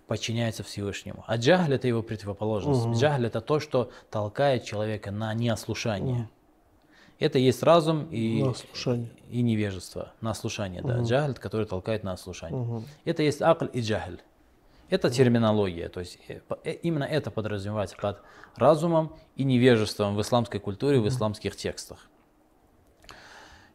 подчиняется 0.08 0.64
Всевышнему. 0.64 1.24
А 1.28 1.38
джагль 1.38 1.74
это 1.74 1.88
его 1.88 2.04
противоположность. 2.04 2.86
Угу. 2.86 2.94
Джагль 2.94 3.28
это 3.28 3.42
то, 3.42 3.60
что 3.60 3.92
толкает 4.10 4.64
человека 4.64 5.12
на 5.12 5.34
неослушание. 5.34 6.22
Угу. 6.22 6.28
Это 7.20 7.40
есть 7.40 7.64
разум 7.64 8.08
и, 8.12 8.46
и 9.30 9.42
невежество, 9.42 10.14
на 10.22 10.34
слушание. 10.34 10.82
Угу. 10.82 10.88
Да. 10.88 11.02
Джагль, 11.02 11.34
который 11.34 11.66
толкает 11.66 12.04
на 12.04 12.16
слушание. 12.18 12.62
Угу. 12.62 12.84
Это 13.06 13.24
есть 13.24 13.42
акль 13.42 13.68
и 13.74 13.82
джагль. 13.82 14.20
Это 14.90 15.10
терминология, 15.10 15.90
то 15.90 16.00
есть 16.00 16.18
э, 16.28 16.40
э, 16.64 16.72
именно 16.74 17.04
это 17.04 17.30
подразумевается 17.30 17.98
под 17.98 18.22
разумом 18.56 19.16
и 19.36 19.44
невежеством 19.44 20.16
в 20.16 20.22
исламской 20.22 20.60
культуре, 20.60 21.00
в 21.00 21.08
исламских 21.08 21.56
текстах. 21.56 22.10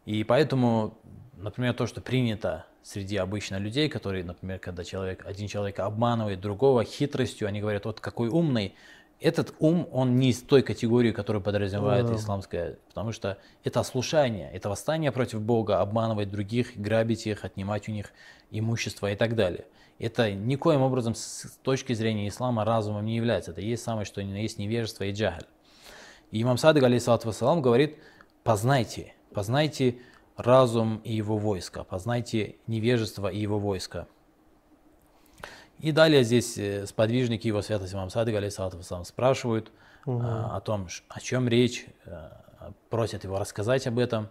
И 0.07 0.25
поэтому, 0.25 0.99
например, 1.37 1.75
то, 1.75 1.87
что 1.87 2.01
принято 2.01 2.67
среди 2.83 3.17
обычных 3.17 3.61
людей, 3.61 3.89
которые, 3.89 4.25
например, 4.25 4.59
когда 4.59 4.85
человек, 4.85 5.25
один 5.27 5.49
человек 5.49 5.79
обманывает 5.81 6.41
другого 6.41 6.83
хитростью, 6.85 7.47
они 7.47 7.61
говорят, 7.61 7.85
вот 7.85 8.01
какой 8.01 8.29
умный, 8.29 8.75
этот 9.23 9.55
ум, 9.59 9.89
он 9.93 10.17
не 10.17 10.31
из 10.31 10.43
той 10.43 10.63
категории, 10.63 11.13
которую 11.13 11.43
подразумевает 11.43 12.07
yeah. 12.07 12.17
исламская, 12.17 12.79
потому 12.89 13.13
что 13.13 13.39
это 13.65 13.81
ослушание, 13.81 14.51
это 14.53 14.69
восстание 14.69 15.13
против 15.13 15.41
Бога, 15.41 15.81
обманывать 15.81 16.31
других, 16.31 16.77
грабить 16.77 17.27
их, 17.27 17.45
отнимать 17.45 17.89
у 17.89 17.93
них 17.93 18.13
имущество 18.51 19.11
и 19.11 19.17
так 19.17 19.35
далее. 19.35 19.65
Это 19.99 20.33
никоим 20.33 20.83
образом 20.83 21.15
с 21.15 21.59
точки 21.63 21.93
зрения 21.93 22.29
ислама 22.29 22.65
разумом 22.65 23.05
не 23.05 23.17
является. 23.17 23.53
Это 23.53 23.61
есть 23.61 23.85
самое, 23.85 24.05
что 24.05 24.21
есть 24.21 24.59
невежество 24.59 25.05
и 25.05 25.13
джахаль. 25.13 25.47
И 26.33 26.43
имам 26.43 26.59
Садык, 26.59 26.83
алейсалату 26.83 27.29
вассалам, 27.29 27.63
говорит, 27.63 27.97
познайте, 28.43 29.15
познайте 29.33 29.99
разум 30.37 31.01
и 31.05 31.13
его 31.13 31.37
войско, 31.37 31.85
познайте 31.85 32.57
невежество 32.67 33.29
и 33.29 33.39
его 33.39 33.59
войско. 33.59 34.09
И 35.83 35.91
далее 35.91 36.23
здесь 36.23 36.57
э, 36.59 36.87
сподвижники 36.87 37.49
его 37.49 37.61
святости 37.61 37.95
Имам 37.95 38.09
Садыг, 38.09 38.37
алейсалату 38.37 38.81
спрашивают 39.05 39.73
угу. 40.07 40.21
а, 40.23 40.57
о 40.57 40.61
том, 40.61 40.87
о 41.09 41.21
чем 41.21 41.49
речь, 41.49 41.87
э, 42.05 42.11
а, 42.13 42.73
просят 42.89 43.25
его 43.25 43.37
рассказать 43.37 43.89
об 43.89 43.99
этом. 43.99 44.29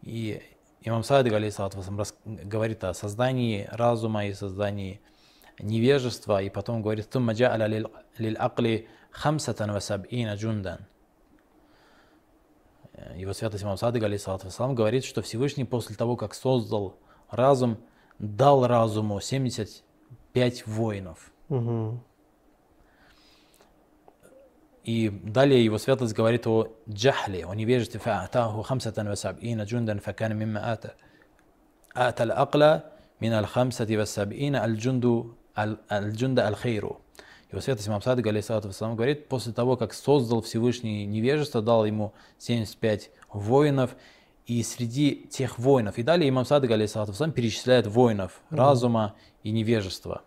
И 0.00 0.42
Имам 0.80 1.04
Садыг, 1.04 1.34
алейсалату 1.34 1.78
говорит 2.24 2.84
о 2.84 2.94
создании 2.94 3.68
разума 3.70 4.24
и 4.24 4.32
создании 4.32 5.02
невежества, 5.58 6.40
и 6.42 6.48
потом 6.48 6.80
говорит 6.80 7.10
«Тумма 7.10 7.34
джа'аля 7.34 7.68
лил 8.16 8.36
акли 8.38 8.88
хамсатан 9.10 9.72
васаб'ина 9.72 10.36
джундан». 10.36 10.86
Э, 12.94 13.12
его 13.14 13.34
святость 13.34 13.62
Имам 13.62 13.76
Садыг, 13.76 14.02
алейсалату 14.04 14.48
говорит, 14.72 15.04
что 15.04 15.20
Всевышний 15.20 15.66
после 15.66 15.96
того, 15.96 16.16
как 16.16 16.32
создал 16.32 16.96
разум, 17.28 17.76
дал 18.18 18.66
разуму 18.66 19.20
70 19.20 19.84
75 20.33 20.67
воинов. 20.67 21.31
Угу. 21.49 21.99
И 24.85 25.09
далее 25.09 25.63
его 25.63 25.77
святость 25.77 26.13
говорит 26.13 26.47
о 26.47 26.71
джахле, 26.89 27.45
о 27.45 27.53
невежестве. 27.53 27.99
فَأَعْتَاهُ 27.99 28.61
خَمْسَةً 28.63 29.11
وَسَبْعِينَ 29.11 29.63
جُنْدًا 29.65 29.99
فَكَانَ 29.99 30.35
مِمَّا 30.35 30.73
آتَى 30.73 30.91
آتَى 31.95 32.23
الْعَقْلَ 32.23 32.81
من 33.21 33.33
الخمسة 33.33 33.87
والسبعين 33.89 34.55
الجند 34.55 35.33
аль-джунда 35.57 36.47
аль-хейру. 36.47 37.01
Его 37.51 37.61
святость 37.61 37.87
Имам 37.87 38.01
Садык, 38.01 38.27
алейсалату 38.27 38.69
вассалам, 38.69 38.95
говорит, 38.95 39.27
после 39.27 39.51
того, 39.51 39.75
как 39.75 39.93
создал 39.93 40.41
Всевышний 40.41 41.05
невежество, 41.05 41.61
дал 41.61 41.85
ему 41.85 42.13
75 42.37 43.09
воинов, 43.33 43.95
и 44.46 44.62
среди 44.62 45.26
тех 45.30 45.58
воинов, 45.58 45.98
и 45.98 46.02
далее 46.02 46.28
Имам 46.28 46.44
Садык, 46.44 46.70
алейсалату 46.70 47.12
вассалам, 47.12 47.32
перечисляет 47.32 47.86
воинов 47.86 48.40
mm-hmm. 48.50 48.56
разума 48.56 49.14
и 49.42 49.50
невежества. 49.50 50.22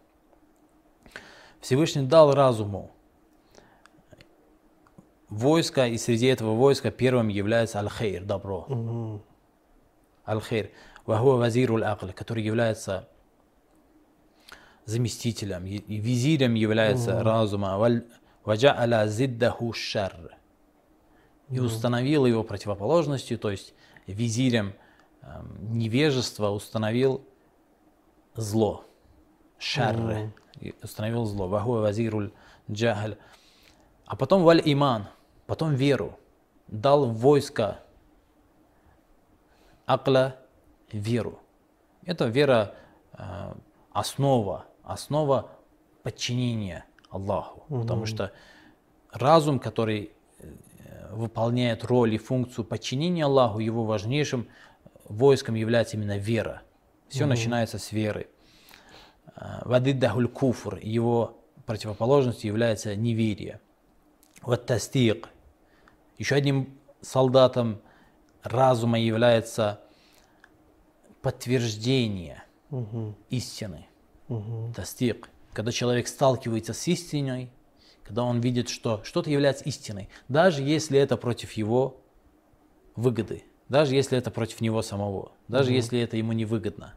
Всевышний 1.61 2.03
дал 2.03 2.33
разуму 2.33 2.91
войско, 5.29 5.87
и 5.87 5.97
среди 5.97 6.27
этого 6.27 6.55
войска 6.55 6.89
первым 6.89 7.27
является 7.27 7.79
аль-хейр, 7.79 8.23
добро. 8.23 8.65
Mm-hmm. 8.69 9.21
Аль-хейр. 10.27 10.71
Вахуа 11.05 11.37
вазирул 11.37 11.83
акл, 11.83 12.07
который 12.13 12.43
является 12.43 13.07
заместителем 14.85 15.65
и 15.65 15.97
визирем 15.97 16.53
является 16.53 17.23
разума. 17.23 17.77
Ваджа'аля 18.43 19.07
зиддаху 19.07 19.73
шар. 19.73 20.15
И 21.49 21.59
установил 21.59 22.25
его 22.25 22.43
противоположностью, 22.43 23.37
то 23.39 23.51
есть 23.51 23.73
визирем 24.07 24.73
эм, 25.21 25.77
невежества 25.77 26.49
установил 26.49 27.25
зло. 28.35 28.85
Шар. 29.59 30.31
Установил 30.81 31.25
зло. 31.25 31.47
Вахуа 31.47 31.81
вазируль 31.81 32.31
джахаль. 32.69 33.17
А 34.05 34.15
потом 34.15 34.43
валь 34.43 34.61
иман, 34.63 35.07
потом 35.45 35.75
веру. 35.75 36.17
Дал 36.67 37.05
войско 37.05 37.79
акла 39.85 40.35
веру. 40.91 41.39
Это 42.03 42.25
вера 42.25 42.75
э, 43.13 43.53
основа 43.91 44.65
основа 44.87 45.51
подчинения 46.01 46.85
Аллаху. 47.09 47.65
Угу. 47.69 47.81
Потому 47.81 48.05
что 48.05 48.31
разум, 49.11 49.59
который 49.59 50.11
выполняет 51.11 51.83
роль 51.83 52.15
и 52.15 52.17
функцию 52.17 52.65
подчинения 52.65 53.25
Аллаху, 53.25 53.59
его 53.59 53.83
важнейшим 53.85 54.47
войском 55.05 55.55
является 55.55 55.97
именно 55.97 56.17
вера. 56.17 56.61
Все 57.09 57.23
угу. 57.23 57.29
начинается 57.29 57.77
с 57.77 57.91
веры. 57.91 58.27
Э, 59.35 59.61
Вадиддахуль 59.65 60.27
куфр, 60.27 60.79
его 60.81 61.37
противоположностью 61.65 62.49
является 62.49 62.95
неверие. 62.95 63.59
Вот 64.41 64.65
тастик. 64.65 65.29
Еще 66.17 66.35
одним 66.35 66.77
солдатом 67.01 67.81
разума 68.43 68.99
является 68.99 69.81
подтверждение 71.21 72.43
угу. 72.69 73.15
истины 73.29 73.87
угу. 74.27 74.71
тастик, 74.75 75.29
когда 75.53 75.71
человек 75.71 76.07
сталкивается 76.07 76.73
с 76.73 76.87
истиной, 76.87 77.51
когда 78.07 78.23
он 78.23 78.39
видит, 78.39 78.69
что 78.69 79.03
что-то 79.03 79.29
является 79.29 79.65
истиной, 79.65 80.07
даже 80.29 80.63
если 80.63 80.97
это 80.97 81.17
против 81.17 81.51
его 81.53 81.99
выгоды, 82.95 83.43
даже 83.67 83.95
если 83.95 84.17
это 84.17 84.31
против 84.31 84.61
него 84.61 84.81
самого, 84.81 85.33
даже 85.49 85.69
угу. 85.69 85.75
если 85.75 85.99
это 85.99 86.15
ему 86.15 86.31
невыгодно. 86.31 86.95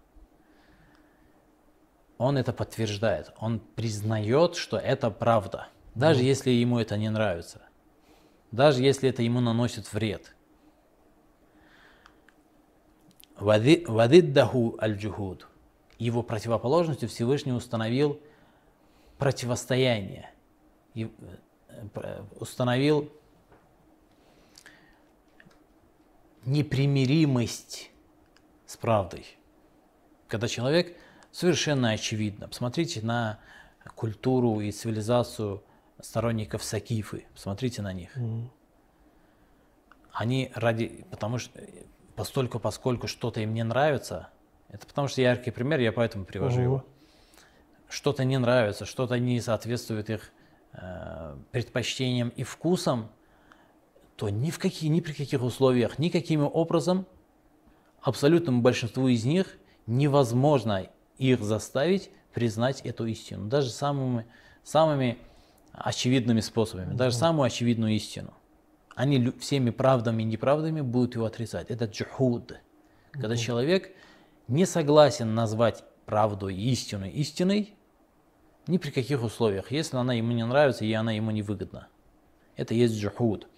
Он 2.17 2.39
это 2.39 2.53
подтверждает, 2.53 3.33
он 3.41 3.59
признает, 3.59 4.55
что 4.55 4.77
это 4.77 5.11
правда, 5.11 5.67
даже 5.97 6.21
угу. 6.21 6.29
если 6.29 6.51
ему 6.51 6.79
это 6.79 6.97
не 6.97 7.11
нравится, 7.11 7.63
даже 8.53 8.83
если 8.83 9.09
это 9.11 9.23
ему 9.23 9.41
наносит 9.41 9.93
вред. 9.93 10.37
Вадиддаху 13.37 14.79
аль-джухуд 14.81 15.49
его 15.99 16.23
противоположностью 16.23 17.09
Всевышний 17.09 17.53
установил 17.53 18.21
противостояние. 19.19 20.31
Э, 20.95 22.25
установил 22.39 23.11
непримиримость 26.45 27.91
с 28.67 28.77
правдой. 28.77 29.27
Когда 30.27 30.49
человек 30.49 30.97
совершенно 31.31 31.91
очевидно, 31.91 32.49
посмотрите 32.49 33.03
на 33.03 33.39
культуру 33.95 34.61
и 34.61 34.73
цивилизацию 34.73 35.63
сторонников 36.01 36.65
Сакифы, 36.65 37.27
посмотрите 37.35 37.83
на 37.83 37.93
них. 37.93 38.17
Mm. 38.17 38.49
Они 40.13 40.51
ради, 40.55 41.05
потому 41.11 41.39
что 41.39 41.61
постольку, 42.17 42.59
поскольку 42.59 43.07
что-то 43.07 43.41
им 43.41 43.55
не 43.55 43.63
нравится, 43.63 44.31
это 44.69 44.87
потому 44.87 45.09
что 45.09 45.21
яркий 45.21 45.51
пример, 45.51 45.81
я 45.81 45.93
поэтому 45.93 46.25
привожу 46.25 46.61
mm. 46.61 46.65
его. 46.65 46.85
Что-то 47.89 48.25
не 48.25 48.39
нравится, 48.39 48.87
что-то 48.87 49.19
не 49.19 49.41
соответствует 49.41 50.11
их 50.11 50.33
предпочтениям 51.51 52.29
и 52.31 52.43
вкусам, 52.43 53.11
то 54.17 54.29
ни, 54.29 54.51
в 54.51 54.59
какие, 54.59 54.91
ни 54.91 55.01
при 55.01 55.13
каких 55.13 55.43
условиях, 55.43 55.99
никаким 55.99 56.43
образом 56.43 57.07
абсолютному 58.03 58.63
большинству 58.63 59.09
из 59.09 59.25
них 59.25 59.59
невозможно 59.87 60.87
их 61.19 61.43
заставить 61.43 62.11
признать 62.33 62.81
эту 62.83 63.07
истину, 63.07 63.49
даже 63.49 63.71
самыми, 63.71 64.27
самыми 64.63 65.19
очевидными 65.73 66.41
способами, 66.41 66.95
даже 66.95 67.17
самую 67.17 67.47
очевидную 67.47 67.95
истину. 67.95 68.33
Они 68.95 69.31
всеми 69.41 69.71
правдами 69.71 70.23
и 70.23 70.27
неправдами 70.27 70.81
будут 70.81 71.15
его 71.15 71.25
отрицать. 71.25 71.71
Это 71.71 71.87
джухуд. 71.87 72.61
Когда 73.13 73.37
человек 73.37 73.91
не 74.49 74.67
согласен 74.67 75.35
назвать 75.35 75.85
правду 76.07 76.49
и 76.49 76.55
истину 76.55 77.07
истиной, 77.07 77.75
ни 78.71 78.79
при 78.79 78.91
каких 78.91 79.23
условиях, 79.23 79.73
если 79.73 79.97
она 79.97 80.15
ему 80.15 80.33
не 80.33 80.47
нравится 80.47 80.85
и 80.85 80.93
она 80.93 81.13
ему 81.13 81.31
не 81.31 81.43
выгодна. 81.43 81.89
Это 82.57 82.75
есть 82.75 82.95
джухуд. 82.95 83.49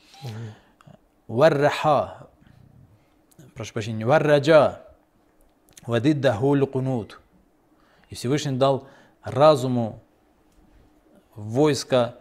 Варраха, 1.28 2.28
прошу 3.54 3.74
прощения, 3.74 4.06
варраджа, 4.06 4.82
вадиддаху 5.86 6.56
лукунут. 6.56 7.20
И 8.08 8.14
Всевышний 8.14 8.56
дал 8.56 8.88
разуму 9.22 10.02
войска 11.34 12.16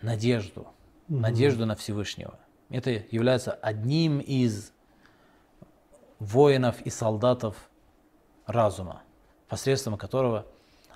надежду, 0.00 0.68
надежду 1.08 1.66
на 1.66 1.76
Всевышнего. 1.76 2.38
Это 2.68 2.90
является 2.90 3.52
одним 3.52 4.20
из 4.20 4.72
воинов 6.18 6.80
и 6.82 6.90
солдатов 6.90 7.56
разума, 8.46 9.02
посредством 9.48 9.96
которого 9.96 10.46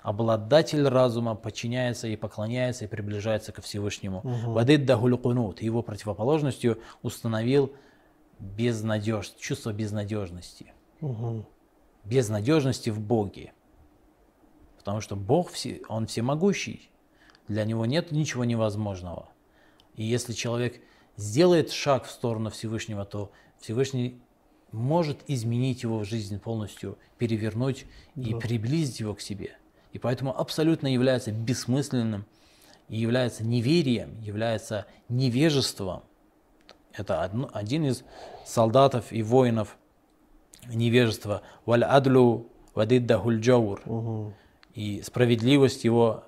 обладатель 0.05 0.87
разума 0.87 1.33
подчиняется 1.33 2.07
и 2.07 2.15
поклоняется 2.15 2.85
и 2.85 2.87
приближается 2.87 3.51
ко 3.51 3.63
Всевышнему. 3.63 4.19
Угу. 4.19 4.51
Его 5.63 5.81
противоположностью 5.81 6.79
установил 7.01 7.73
безнадеж... 8.37 9.33
чувство 9.39 9.73
безнадежности. 9.73 10.73
Угу. 11.01 11.47
Безнадежности 12.03 12.91
в 12.91 12.99
Боге. 12.99 13.53
Потому 14.77 15.01
что 15.01 15.15
Бог, 15.15 15.49
Он 15.89 16.05
всемогущий. 16.05 16.91
Для 17.47 17.65
Него 17.65 17.87
нет 17.87 18.11
ничего 18.11 18.45
невозможного. 18.45 19.29
И 19.95 20.03
если 20.03 20.33
человек 20.33 20.83
сделает 21.17 21.71
шаг 21.71 22.05
в 22.05 22.11
сторону 22.11 22.51
Всевышнего, 22.51 23.05
то 23.05 23.31
Всевышний 23.59 24.21
может 24.71 25.23
изменить 25.25 25.81
его 25.81 25.97
в 25.97 26.05
жизнь 26.05 26.39
полностью, 26.39 26.99
перевернуть 27.17 27.87
да. 28.13 28.29
и 28.29 28.39
приблизить 28.39 28.99
его 28.99 29.15
к 29.15 29.21
себе. 29.21 29.57
И 29.95 29.97
поэтому 29.97 30.37
абсолютно 30.37 30.87
является 30.91 31.31
бессмысленным 31.31 32.25
и 32.89 32.97
является 32.97 33.45
неверием, 33.45 34.19
является 34.19 34.87
невежеством. 35.07 36.03
Это 36.91 37.31
один 37.53 37.85
из 37.85 38.03
солдатов 38.45 39.13
и 39.13 39.23
воинов 39.23 39.77
невежества. 40.67 41.43
Валь 41.65 41.85
адлу 41.85 42.49
вадиддахуль 42.73 43.39
джаур. 43.39 44.33
И 44.73 45.01
справедливость 45.01 45.85
его 45.85 46.25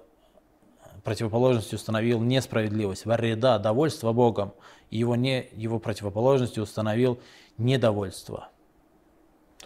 противоположностью 1.04 1.76
установил 1.76 2.22
несправедливость. 2.22 3.06
Варрида– 3.06 3.60
довольство 3.60 4.14
Богом. 4.14 4.54
И 4.92 4.98
его, 4.98 5.18
не, 5.18 5.50
его 5.52 5.78
противоположностью 5.80 6.64
установил 6.64 7.20
недовольство. 7.58 8.48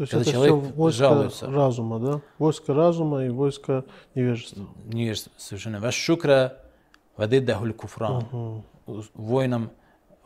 То 0.02 0.04
есть 0.04 0.14
Когда 0.14 0.22
это 0.24 0.32
человек 0.32 0.64
все 0.64 0.74
войско 0.74 0.98
жалуется. 0.98 1.52
разума, 1.52 2.00
да? 2.00 2.22
Войско 2.40 2.74
разума 2.74 3.24
и 3.24 3.30
войско 3.30 3.86
невежества. 4.16 4.66
Невежество, 4.86 5.32
совершенно. 5.38 5.80
Вашукра 5.80 6.58
вадиддахуль 7.18 7.72
куфран. 7.72 8.26
Угу. 8.32 9.04
Воинам, 9.14 9.70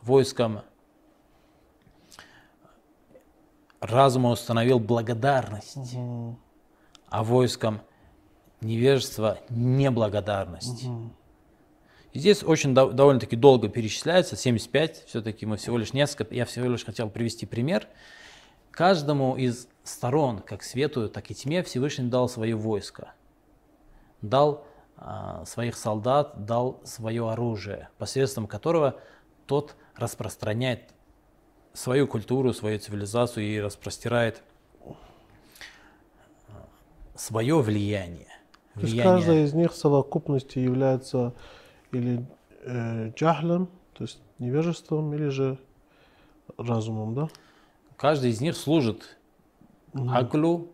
войскам 0.00 0.62
разума 3.80 4.30
установил 4.30 4.78
благодарность, 4.78 5.76
угу. 5.76 6.38
а 7.10 7.22
войскам 7.22 7.82
невежество 8.62 9.38
неблагодарность. 9.50 10.86
Угу. 10.86 11.10
И 12.14 12.18
здесь 12.18 12.42
очень 12.42 12.72
довольно-таки 12.72 13.36
долго 13.36 13.68
перечисляется, 13.68 14.36
75, 14.36 15.04
все-таки 15.06 15.44
мы 15.44 15.58
всего 15.58 15.76
лишь 15.76 15.92
несколько, 15.92 16.34
я 16.34 16.46
всего 16.46 16.66
лишь 16.66 16.82
хотел 16.86 17.10
привести 17.10 17.44
пример. 17.44 17.86
Каждому 18.76 19.38
из 19.38 19.68
сторон, 19.84 20.40
как 20.40 20.62
свету, 20.62 21.08
так 21.08 21.30
и 21.30 21.34
тьме, 21.34 21.62
Всевышний 21.62 22.10
дал 22.10 22.28
свое 22.28 22.54
войско, 22.54 23.14
дал 24.20 24.66
э, 24.98 25.44
своих 25.46 25.76
солдат, 25.76 26.44
дал 26.44 26.78
свое 26.84 27.30
оружие, 27.30 27.88
посредством 27.96 28.46
которого 28.46 29.00
тот 29.46 29.76
распространяет 29.94 30.92
свою 31.72 32.06
культуру, 32.06 32.52
свою 32.52 32.78
цивилизацию 32.78 33.46
и 33.46 33.58
распростирает 33.60 34.42
свое 37.14 37.58
влияние. 37.62 38.28
То 38.74 38.80
есть 38.80 39.02
каждая 39.02 39.44
из 39.44 39.54
них 39.54 39.72
в 39.72 39.76
совокупности 39.76 40.58
является 40.58 41.32
или 41.92 42.26
э, 42.60 43.10
джахлем, 43.12 43.70
то 43.94 44.04
есть 44.04 44.20
невежеством, 44.38 45.14
или 45.14 45.28
же 45.28 45.58
разумом, 46.58 47.14
да? 47.14 47.30
Каждый 47.96 48.30
из 48.30 48.40
них 48.40 48.56
служит 48.56 49.16
mm 49.92 50.10
аклу, 50.12 50.70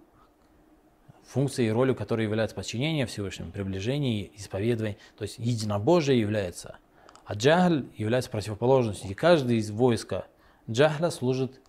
функцией 1.25 1.69
и 1.69 1.73
ролью, 1.73 1.95
которая 1.95 2.27
является 2.27 2.55
подчинение 2.55 3.07
Всевышнему, 3.07 3.53
приближение, 3.53 4.31
исповедование. 4.37 4.99
То 5.17 5.23
есть 5.23 5.39
единобожие 5.39 6.21
является. 6.21 6.79
А 7.25 7.35
джахль 7.35 7.87
является 7.97 8.31
противоположностью. 8.31 9.11
И 9.11 9.15
каждый 9.15 9.59
из 9.59 9.71
войска 9.71 10.27
джахля 10.69 11.11
служит 11.11 11.61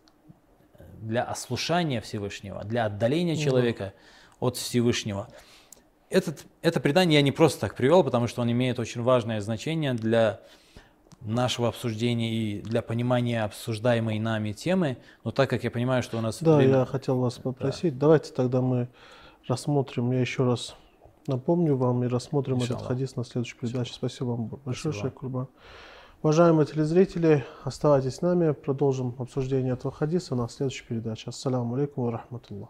для 0.99 1.23
ослушания 1.23 2.01
Всевышнего, 2.01 2.63
для 2.63 2.85
отдаления 2.85 3.35
человека 3.35 3.93
от 4.39 4.57
Всевышнего. 4.57 5.29
Этот, 6.09 6.45
это 6.61 6.79
предание 6.79 7.19
я 7.19 7.21
не 7.21 7.31
просто 7.31 7.61
так 7.61 7.75
привел, 7.75 8.03
потому 8.03 8.27
что 8.27 8.41
он 8.41 8.51
имеет 8.51 8.79
очень 8.79 9.01
важное 9.01 9.41
значение 9.41 9.93
для 9.93 10.41
нашего 11.25 11.67
обсуждения 11.67 12.33
и 12.33 12.61
для 12.61 12.81
понимания 12.81 13.43
обсуждаемой 13.43 14.19
нами 14.19 14.51
темы. 14.51 14.97
Но 15.23 15.31
так 15.31 15.49
как 15.49 15.63
я 15.63 15.71
понимаю, 15.71 16.03
что 16.03 16.17
у 16.17 16.21
нас... 16.21 16.41
Да, 16.41 16.57
время... 16.57 16.79
я 16.79 16.85
хотел 16.85 17.19
вас 17.19 17.35
попросить. 17.35 17.93
Да. 17.93 18.01
Давайте 18.01 18.33
тогда 18.33 18.61
мы 18.61 18.89
рассмотрим, 19.47 20.11
я 20.11 20.21
еще 20.21 20.43
раз 20.43 20.75
напомню 21.27 21.75
вам 21.75 22.03
и 22.03 22.07
рассмотрим 22.07 22.57
Иншаллах. 22.57 22.81
этот 22.81 22.87
хадис 22.87 23.15
на 23.15 23.23
следующей 23.23 23.57
передаче. 23.57 23.93
Спасибо 23.93 24.29
вам 24.29 24.47
большое, 24.47 24.93
Шейх 24.93 25.13
Курбан. 25.13 25.47
Уважаемые 26.21 26.65
телезрители, 26.65 27.45
оставайтесь 27.63 28.15
с 28.15 28.21
нами, 28.21 28.53
продолжим 28.53 29.13
обсуждение 29.17 29.73
этого 29.73 29.93
хадиса 29.93 30.35
на 30.35 30.47
следующей 30.47 30.85
передаче. 30.85 31.29
Ассаламу 31.29 31.75
алейкум 31.75 32.05
ва 32.05 32.11
рахматуллах. 32.13 32.69